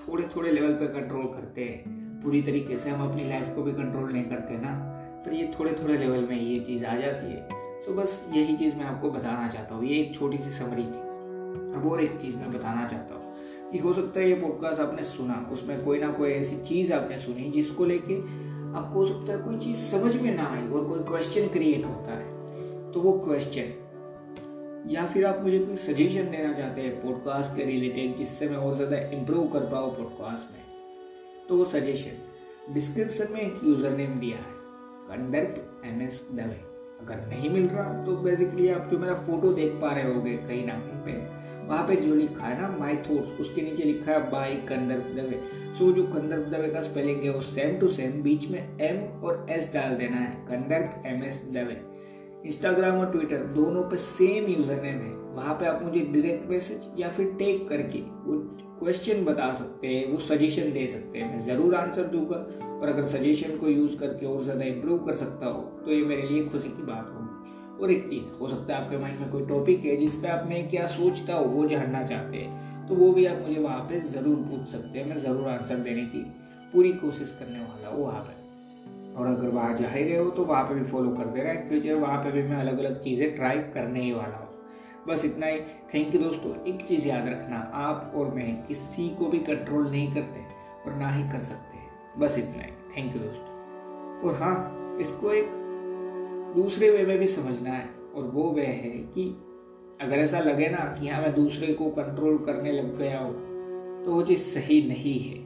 थोड़े 0.00 0.28
थोड़े 0.36 0.52
लेवल 0.52 0.72
पे 0.72 0.86
कंट्रोल 0.86 1.26
करते 1.26 1.64
हैं। 1.64 1.96
पूरी 2.22 2.42
तरीके 2.42 2.78
से 2.78 2.90
हम 2.90 3.10
अपनी 3.10 3.28
लाइफ 3.28 3.54
को 3.54 3.62
भी 3.62 3.72
कंट्रोल 3.72 4.12
नहीं 4.12 4.24
करते 4.24 4.58
ना, 4.58 4.74
पर 5.26 5.32
ये 5.32 5.52
थोड़े 5.60 5.76
थोड़े 5.82 5.98
लेवल 5.98 6.20
में 6.20 6.40
ये 6.40 6.60
चीज़ 6.60 6.84
आ 6.84 6.96
जाती 6.96 7.32
है। 7.32 7.48
सो 7.82 7.94
बस 7.94 8.30
यही 8.32 8.56
चीज़ 8.56 8.76
मैं 8.76 8.84
आपको 8.84 9.10
बताना 9.10 9.48
चाहता 9.48 9.74
हूँ। 9.74 9.84
ये 9.84 10.00
एक 10.00 10.14
छोटी 10.14 10.38
सी 10.38 10.50
समरी 10.50 10.82
थी। 10.82 11.05
अब 11.76 11.86
और 11.86 12.00
एक 12.00 12.16
चीज़ 12.20 12.36
मैं 12.36 12.52
बताना 12.52 12.86
चाहता 12.88 13.14
हूँ। 13.14 13.70
कि 13.70 13.78
हो 13.78 13.92
सकता 13.92 14.20
है 14.20 14.28
ये 14.28 14.34
पॉडकास्ट 14.34 14.80
आपने 14.80 15.04
सुना, 15.04 15.48
उसमें 15.52 15.84
कोई 15.84 15.98
ना 15.98 16.12
कोई 16.12 16.30
ऐसी 16.30 16.56
चीज़ 16.56 16.92
आपने 16.92 17.18
सुनी 17.18 17.50
जिसको 17.50 17.84
लेके 17.84 18.20
आपको 18.78 18.98
हो 18.98 19.06
सकता 19.06 19.32
है 19.32 19.38
कोई 19.38 19.58
चीज़ 19.58 19.76
समझ 19.76 20.16
में 20.16 20.34
ना 20.34 20.46
आई 20.46 20.68
और 20.68 20.88
कोई 20.88 20.98
क्वेश्चन 20.98 21.48
क्रिएट 21.48 21.84
होता 21.84 22.12
है। 22.12 22.92
तो 22.92 23.00
वो 23.00 23.12
क्वेश्चन 23.18 23.82
या 24.90 25.06
फिर 25.06 25.26
आप 25.26 25.40
मुझे 25.42 25.58
कोई 25.58 25.76
सजेशन 25.76 26.30
देना 26.30 26.52
चाहते 26.52 26.80
हैं 26.80 27.02
पॉडकास्ट 27.02 27.56
के 27.56 27.64
रिलेटेड 27.64 28.16
जिससे 28.16 28.48
मैं 28.48 28.56
और 28.56 28.74
ज़्यादा 28.76 28.96
इम्प्रूव 28.96 29.48
कर 29.48 29.60
पाऊँ 29.60 29.90
पॉडकास्ट 29.96 30.52
में 30.52 30.64
तो 31.48 31.56
वो 31.56 31.64
सजेशन 31.64 32.74
डिस्क्रिप्शन 32.74 33.32
में 33.32 33.40
एक 33.40 33.60
यूज़र 33.64 33.90
नेम 33.90 34.14
दिया 34.14 34.36
है 34.36 34.54
कंदर्प 35.08 35.82
एम 35.86 36.02
एस 36.02 36.26
दवे 36.32 36.60
अगर 37.00 37.26
नहीं 37.26 37.50
मिल 37.50 37.66
रहा 37.68 38.04
तो 38.04 38.16
बेसिकली 38.16 38.68
आप 38.68 38.88
जो 38.90 38.98
मेरा 38.98 39.14
फ़ोटो 39.14 39.52
देख 39.52 39.72
पा 39.72 39.92
रहे 39.92 40.14
होगे 40.14 40.36
कहीं 40.36 40.66
ना 40.66 40.74
कहीं 40.74 41.00
पे 41.00 41.45
वहाँ 41.68 41.86
पे 41.88 41.96
जो 41.96 42.14
लिखा 42.14 42.46
है 42.46 42.60
ना 42.60 42.68
माई 42.78 42.96
थॉट्स 42.98 43.40
उसके 43.40 43.62
नीचे 43.62 43.84
लिखा 43.84 44.12
है 44.12 44.30
बाई 44.30 44.54
कंदर्प 44.68 45.12
दवे 45.16 45.40
सो 45.78 45.90
जो 45.92 46.02
कंदर्प 46.04 46.46
दवे 46.48 46.68
का 46.68 46.82
स्पेलिंग 46.82 47.22
है, 47.22 47.30
वो 47.30 47.40
सेम 47.42 47.78
टू 47.78 47.88
सेम 47.90 48.22
बीच 48.22 48.48
में 48.50 48.78
एम 48.80 49.02
और 49.22 49.46
एस 49.50 49.72
डाल 49.74 49.94
देना 49.96 50.16
है। 50.16 50.32
Kandarp 50.46 51.02
M 51.06 51.24
S 51.24 51.42
Dave 51.54 51.80
Instagram 52.46 52.98
और 53.00 53.10
ट्विटर 53.12 53.44
दोनों 53.54 53.82
पे 53.90 53.96
सेम 53.98 54.46
यूज़र 54.48 54.82
नेम 54.82 55.00
है। 55.00 55.14
वहाँ 55.34 55.54
पे 55.54 55.66
आप 55.66 55.82
मुझे 55.82 56.00
डायरेक्ट 56.02 56.48
मैसेज 56.50 56.86
या 56.98 57.08
फिर 57.10 57.26
टेक 57.38 57.68
करके 57.68 57.98
वो 57.98 58.38
क्वेश्चन 58.78 59.24
बता 59.24 59.52
सकते 59.54 59.88
हैं, 59.88 60.06
वो 60.12 60.18
सजेशन 60.20 60.72
दे 60.72 60.86
सकते 60.86 61.18
हैं। 61.18 61.30
मैं 61.30 61.38
ज़रूर 61.46 61.74
आंसर 61.74 62.04
दूँगा 62.06 62.36
और 62.70 62.88
अगर 62.88 63.04
सजेशन 63.08 63.56
को 63.58 63.68
यूज़ 63.68 63.96
करके 63.98 64.26
और 64.26 64.42
ज़्यादा 64.42 64.64
इम्प्रूव 64.64 64.98
कर 65.06 65.14
सकता 65.16 65.46
हो 65.46 65.60
तो 65.84 65.92
ये 65.92 66.02
मेरे 66.04 66.22
लिए 66.22 66.44
खुशी 66.46 66.68
की 66.68 66.82
बात 66.82 67.12
होगी 67.14 67.15
और 67.80 67.90
एक 67.90 68.08
चीज़, 68.10 68.30
हो 68.40 68.48
सकता 68.48 68.74
है 68.74 68.84
आपके 68.84 68.98
माइंड 68.98 69.18
में 69.20 69.30
कोई 69.30 69.46
टॉपिक 69.46 69.84
है 69.84 69.96
जिस 69.96 70.14
पे 70.14 70.28
आप 70.28 70.46
मैं 70.48 70.68
क्या 70.68 70.86
सोचता 70.88 71.34
हूँ, 71.34 71.52
वो 71.54 71.66
जानना 71.68 72.02
चाहते 72.04 72.36
हैं 72.36 72.88
तो 72.88 72.94
वो 72.94 73.12
भी 73.12 73.26
आप 73.26 73.42
मुझे 73.42 73.60
वहाँ 73.60 73.80
पे 73.80 74.00
ज़रूर 74.00 74.36
पूछ 74.48 74.66
सकते 74.68 74.98
हैं, 74.98 75.06
मैं 75.06 75.16
ज़रूर 75.16 75.48
आंसर 75.48 75.78
देने 75.80 76.04
की 76.04 76.24
पूरी 76.72 76.92
कोशिश 76.94 77.36
करने 77.40 77.58
वाला 77.58 77.88
हूँ 77.88 78.04
वहाँ 78.04 78.22
पर। 78.22 79.14
और 79.18 79.26
अगर 79.26 79.48
वहाँ 79.48 79.74
जा 79.76 79.88
ही 79.88 80.02
रहे 80.04 80.16
हो 80.16 80.30
तो 80.30 80.44
वहाँ 80.44 80.64
पे 80.64 80.74
भी 80.74 80.84
फॉलो 80.84 81.10
कर 81.10 81.26
दे 81.26 81.40
देना 81.40 81.52
इन 81.52 81.68
फ्यूचर 81.68 81.94
वहाँ 81.94 82.18
पे 82.24 82.30
भी 82.30 82.42
मैं 82.42 82.56
अलग 82.56 82.78
अलग 82.78 83.02
चीज़ें 83.02 83.34
ट्राई 83.36 83.58
करने 83.74 84.02
ही 84.02 84.12
वाला 84.12 84.36
हूँ। 84.36 84.44
बस 85.08 85.24
इतना 85.24 85.46
ही। 85.46 85.60
थैंक 85.94 86.14
यू 86.14 86.20
दोस्तों। 86.20 86.54
एक 86.64 86.82
चीज़ 86.82 87.06
याद 87.08 87.28
रखना, 87.28 87.58
आप 87.74 88.12
और 88.16 88.34
मैं 88.34 88.66
किसी 88.66 89.08
को 89.08 89.26
भी 89.26 89.38
कंट्रोल 89.38 89.90
नहीं 89.90 90.12
करते 90.14 90.40
और 90.86 90.96
ना 90.96 91.10
ही 91.10 91.22
कर 91.22 91.42
सकते। 91.42 92.20
बस 92.20 92.38
इतना 92.38 92.62
ही। 92.62 92.70
थैंक 92.96 93.14
यू 93.16 93.22
दोस्तों। 93.22 94.24
और 94.24 94.34
हाँ 94.34 94.98
इसको 95.00 95.32
एक 95.32 95.48
दूसरे 96.56 96.90
वे 96.90 97.04
में 97.06 97.18
भी 97.18 97.26
समझना 97.28 97.70
है 97.70 97.88
और 98.14 98.24
वो 98.24 98.50
वे 98.52 98.66
है 98.66 98.90
कि 99.14 99.28
अगर 100.02 100.18
ऐसा 100.18 100.40
लगे 100.40 100.68
ना 100.68 100.84
कि 101.00 101.08
हाँ 101.08 101.20
मैं 101.22 101.34
दूसरे 101.34 101.72
को 101.74 101.90
कंट्रोल 101.90 102.38
करने 102.38 102.72
लग 102.72 102.96
गया 102.98 103.18
हूँ 103.18 103.34
तो 104.04 104.12
वो 104.12 104.22
चीज़ 104.22 104.40
सही 104.40 104.80
नहीं 104.88 105.18
है। 105.20 105.44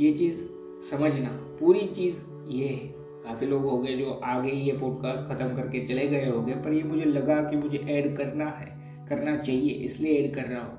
ये 0.00 0.12
चीज़ 0.12 0.44
समझना, 0.90 1.28
पूरी 1.60 1.86
चीज़ 1.88 2.24
ये 2.48 2.66
है। 2.66 2.94
काफ़ी 3.24 3.46
लोग 3.46 3.64
हो 3.64 3.78
गए 3.78 3.94
जो 3.96 4.10
आगे 4.24 4.50
ये 4.50 4.72
पॉडकास्ट 4.72 5.22
ख़त्म 5.24 5.54
करके 5.56 5.84
चले 5.86 6.06
गए 6.06 6.30
होंगे, 6.30 6.54
पर 6.54 6.72
ये 6.72 6.82
मुझे 6.82 7.04
लगा 7.04 7.42
कि 7.42 7.56
मुझे 7.56 7.78
ऐड 7.78 8.16
करना 8.16 8.48
है, 8.50 8.66
करना 9.08 9.36
चाहिए, 9.36 9.70
इसलिए 9.70 10.18
ऐड 10.18 10.34
कर 10.34 10.44
रहा 10.44 10.62
हूँ 10.62 10.78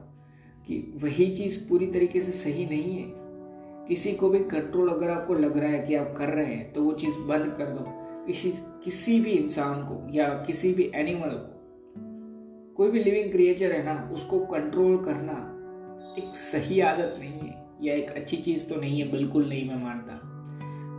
कि 0.68 0.78
वही 1.04 1.36
चीज़ 1.36 1.60
पूरी 1.70 1.88
तरीके 1.88 2.22
से 2.22 2.32
सही 2.34 2.66
नहीं 2.66 2.96
है। 2.96 3.06
किसी 3.88 4.12
को 4.12 4.30
भी 4.30 4.40
कंट्रोल 4.46 4.90
अगर 4.90 5.10
आपको 5.10 5.34
लग 5.34 5.58
रहा 5.58 5.70
है 5.70 5.80
कि 5.80 5.96
आप 5.96 6.14
कर 6.18 6.30
रहे 6.30 6.46
हैं 6.46 6.74
तो 6.74 6.84
वो 6.84 6.92
चीज़ 6.94 7.18
बंद 7.28 7.54
कर 7.58 7.66
दो। 7.66 7.86
किसी 8.28 8.52
किसी 8.84 9.20
भी 9.20 9.32
इंसान 9.32 9.84
को 9.84 9.96
या 10.14 10.28
किसी 10.48 10.74
भी 10.74 10.92
एनिमल 10.96 11.30
को, 11.30 12.74
कोई 12.76 12.92
भी 12.92 13.04
लिविंग 13.04 13.32
क्रिएचर 13.32 13.72
है 13.72 13.84
ना, 13.86 14.10
उसको 14.14 14.40
कंट्रोल 14.46 14.98
करना 15.06 15.36
एक 16.18 16.36
सही 16.36 16.80
आदत 16.82 17.16
नहीं 17.20 17.40
है 17.40 17.66
या 17.82 17.94
एक 17.94 18.10
अच्छी 18.12 18.38
चीज़ 18.38 18.68
तो 18.70 18.76
नहीं 18.76 19.02
है, 19.02 19.12
बिल्कुल 19.12 19.50
नहीं 19.50 19.70
मैं 19.70 19.84
मानता। 19.84 20.20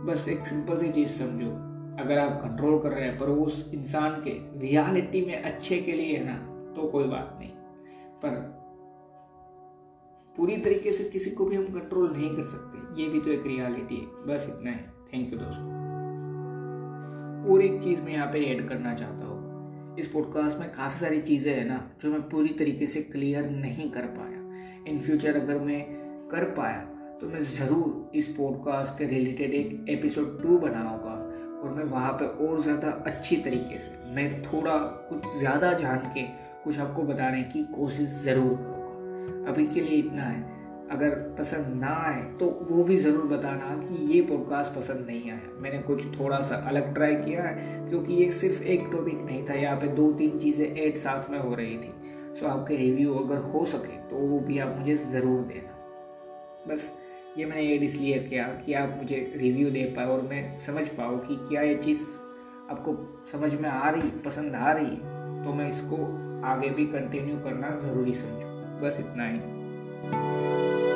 बस 0.05 0.27
एक 0.29 0.45
सिंपल 0.47 0.77
सी 0.77 0.91
चीज़ 0.91 1.09
समझो, 1.09 1.49
अगर 2.03 2.17
आप 2.17 2.41
कंट्रोल 2.41 2.79
कर 2.79 2.89
रहे 2.89 3.05
हैं, 3.05 3.17
पर 3.19 3.25
उस 3.25 3.71
इंसान 3.73 4.21
के 4.27 4.33
रियलिटी 4.59 5.25
में 5.25 5.41
अच्छे 5.41 5.81
के 5.81 5.91
लिए 5.91 6.17
है 6.17 6.23
ना 6.25 6.37
तो 6.73 6.87
कोई 6.87 7.03
बात 7.03 7.35
नहीं। 7.39 7.49
पर 8.23 8.37
पूरी 10.35 10.57
तरीके 10.57 10.91
से 10.91 11.03
किसी 11.03 11.31
को 11.31 11.45
भी 11.45 11.55
हम 11.55 11.65
कंट्रोल 11.65 12.11
नहीं 12.11 12.35
कर 12.35 12.43
सकते, 12.43 13.01
ये 13.01 13.09
भी 13.09 13.19
तो 13.19 13.31
एक 13.31 13.43
रियलिटी 13.47 13.95
है, 13.95 14.25
बस 14.27 14.47
इतना 14.49 14.71
है। 14.71 14.91
थैंक 15.13 15.33
यू 15.33 15.39
दोस्तों। 15.39 15.78
और 17.43 17.61
एक 17.61 17.81
चीज़ 17.83 18.01
मैं 18.01 18.13
यहाँ 18.13 18.27
पे 18.33 18.39
ऐड 18.45 18.67
करना 18.69 18.93
चाहता 18.93 19.25
हूँ। 19.25 19.95
इस 19.99 20.07
पॉडकास्ट 20.07 20.59
में 20.59 20.69
काफ़ी 20.71 20.99
सारी 20.99 21.19
चीज़ें 21.21 21.53
हैं 21.53 21.65
ना, 21.65 21.79
जो 22.01 22.11
मैं 22.11 22.21
पूरी 22.29 22.49
तरीके 22.59 22.87
से 22.87 23.01
क्लियर 23.03 23.49
नहीं 23.51 23.89
कर 23.91 24.05
पाया। 24.17 24.37
इन 24.87 24.99
फ्यूचर 24.99 25.35
अगर 25.35 25.59
मैं 25.61 25.81
कर 26.29 26.43
पाया 26.57 26.79
तो 27.21 27.27
मैं 27.27 27.41
ज़रूर 27.43 28.17
इस 28.17 28.27
पॉडकास्ट 28.27 28.97
के 28.97 29.05
रिलेटेड 29.07 29.53
एक 29.53 29.85
एपिसोड 29.89 30.41
टू 30.41 30.57
बनाऊँगा 30.57 31.15
और 31.59 31.73
मैं 31.75 31.83
वहाँ 31.85 32.11
पे 32.13 32.25
और 32.45 32.61
ज़्यादा 32.63 32.89
अच्छी 33.07 33.35
तरीके 33.37 33.79
से, 33.79 33.91
मैं 34.15 34.41
थोड़ा 34.43 34.77
कुछ 35.09 35.37
ज़्यादा 35.39 35.71
जान 35.73 36.11
के 36.15 36.21
कुछ 36.63 36.79
आपको 36.79 37.03
बताने 37.03 37.41
की 37.43 37.63
कोशिश 37.75 38.21
ज़रूर 38.23 38.55
करूँगा। 38.57 39.51
अभी 39.51 39.67
के 39.67 39.81
लिए 39.81 39.97
इतना 39.97 40.23
है। 40.23 40.58
अगर 40.91 41.09
पसंद 41.39 41.75
ना 41.75 41.93
आए 42.05 42.21
तो 42.39 42.45
वो 42.69 42.83
भी 42.83 42.97
ज़रूर 42.97 43.25
बताना 43.27 43.75
कि 43.79 44.05
ये 44.13 44.21
पॉडकास्ट 44.21 44.73
पसंद 44.75 45.05
नहीं 45.07 45.31
आया। 45.31 45.51
मैंने 45.61 45.79
कुछ 45.81 46.05
थोड़ा 46.19 46.39
सा 46.41 46.55
अलग 46.69 46.93
ट्राई 46.93 47.15
किया 47.15 47.43
है, 47.43 47.89
क्योंकि 47.89 48.13
ये 48.13 48.31
सिर्फ़ 48.33 48.63
एक 48.63 48.87
टॉपिक 48.91 49.19
नहीं 49.21 49.43
था, 49.49 49.53
यहाँ 49.53 49.77
पे 49.77 49.87
दो 49.89 50.11
तीन 50.13 50.37
चीज़ें 50.39 50.65
एक 50.65 50.97
साथ 50.97 51.29
में 51.29 51.37
हो 51.39 51.53
रही 51.55 51.77
थी। 51.77 51.93
सो 52.39 52.47
आपके 52.47 52.75
रिव्यू 52.77 53.13
अगर 53.15 53.37
हो 53.43 53.65
सके 53.65 53.97
तो 54.09 54.15
वो 54.27 54.39
भी 54.39 54.57
आप 54.59 54.75
मुझे 54.79 54.95
ज़रूर 54.95 55.41
देना। 55.43 55.75
बस, 56.67 56.91
ये 57.37 57.45
मैंने 57.45 57.67
एड 57.73 57.83
इसलिए 57.83 58.19
किया 58.19 58.47
कि 58.65 58.73
आप 58.73 58.95
मुझे 58.97 59.19
रिव्यू 59.35 59.69
दे 59.69 59.83
पाए 59.95 60.05
और 60.05 60.21
मैं 60.21 60.57
समझ 60.57 60.87
पाऊँ 60.89 61.19
कि 61.19 61.35
क्या 61.49 61.61
ये 61.61 61.75
चीज़ 61.77 62.07
आपको 62.71 62.97
समझ 63.31 63.53
में 63.53 63.69
आ 63.69 63.89
रही, 63.89 64.09
पसंद 64.25 64.55
आ 64.55 64.71
रही 64.71 64.85
है 64.87 65.43
तो 65.43 65.53
मैं 65.53 65.69
इसको 65.69 66.03
आगे 66.47 66.69
भी 66.69 66.85
कंटिन्यू 66.87 67.37
करना 67.39 67.75
ज़रूरी 67.77 68.13
समझूँ। 68.15 68.79
बस 68.81 68.99
इतना 68.99 69.27
ही। 69.27 69.39
Thank 70.01 70.13
you. 70.13 70.88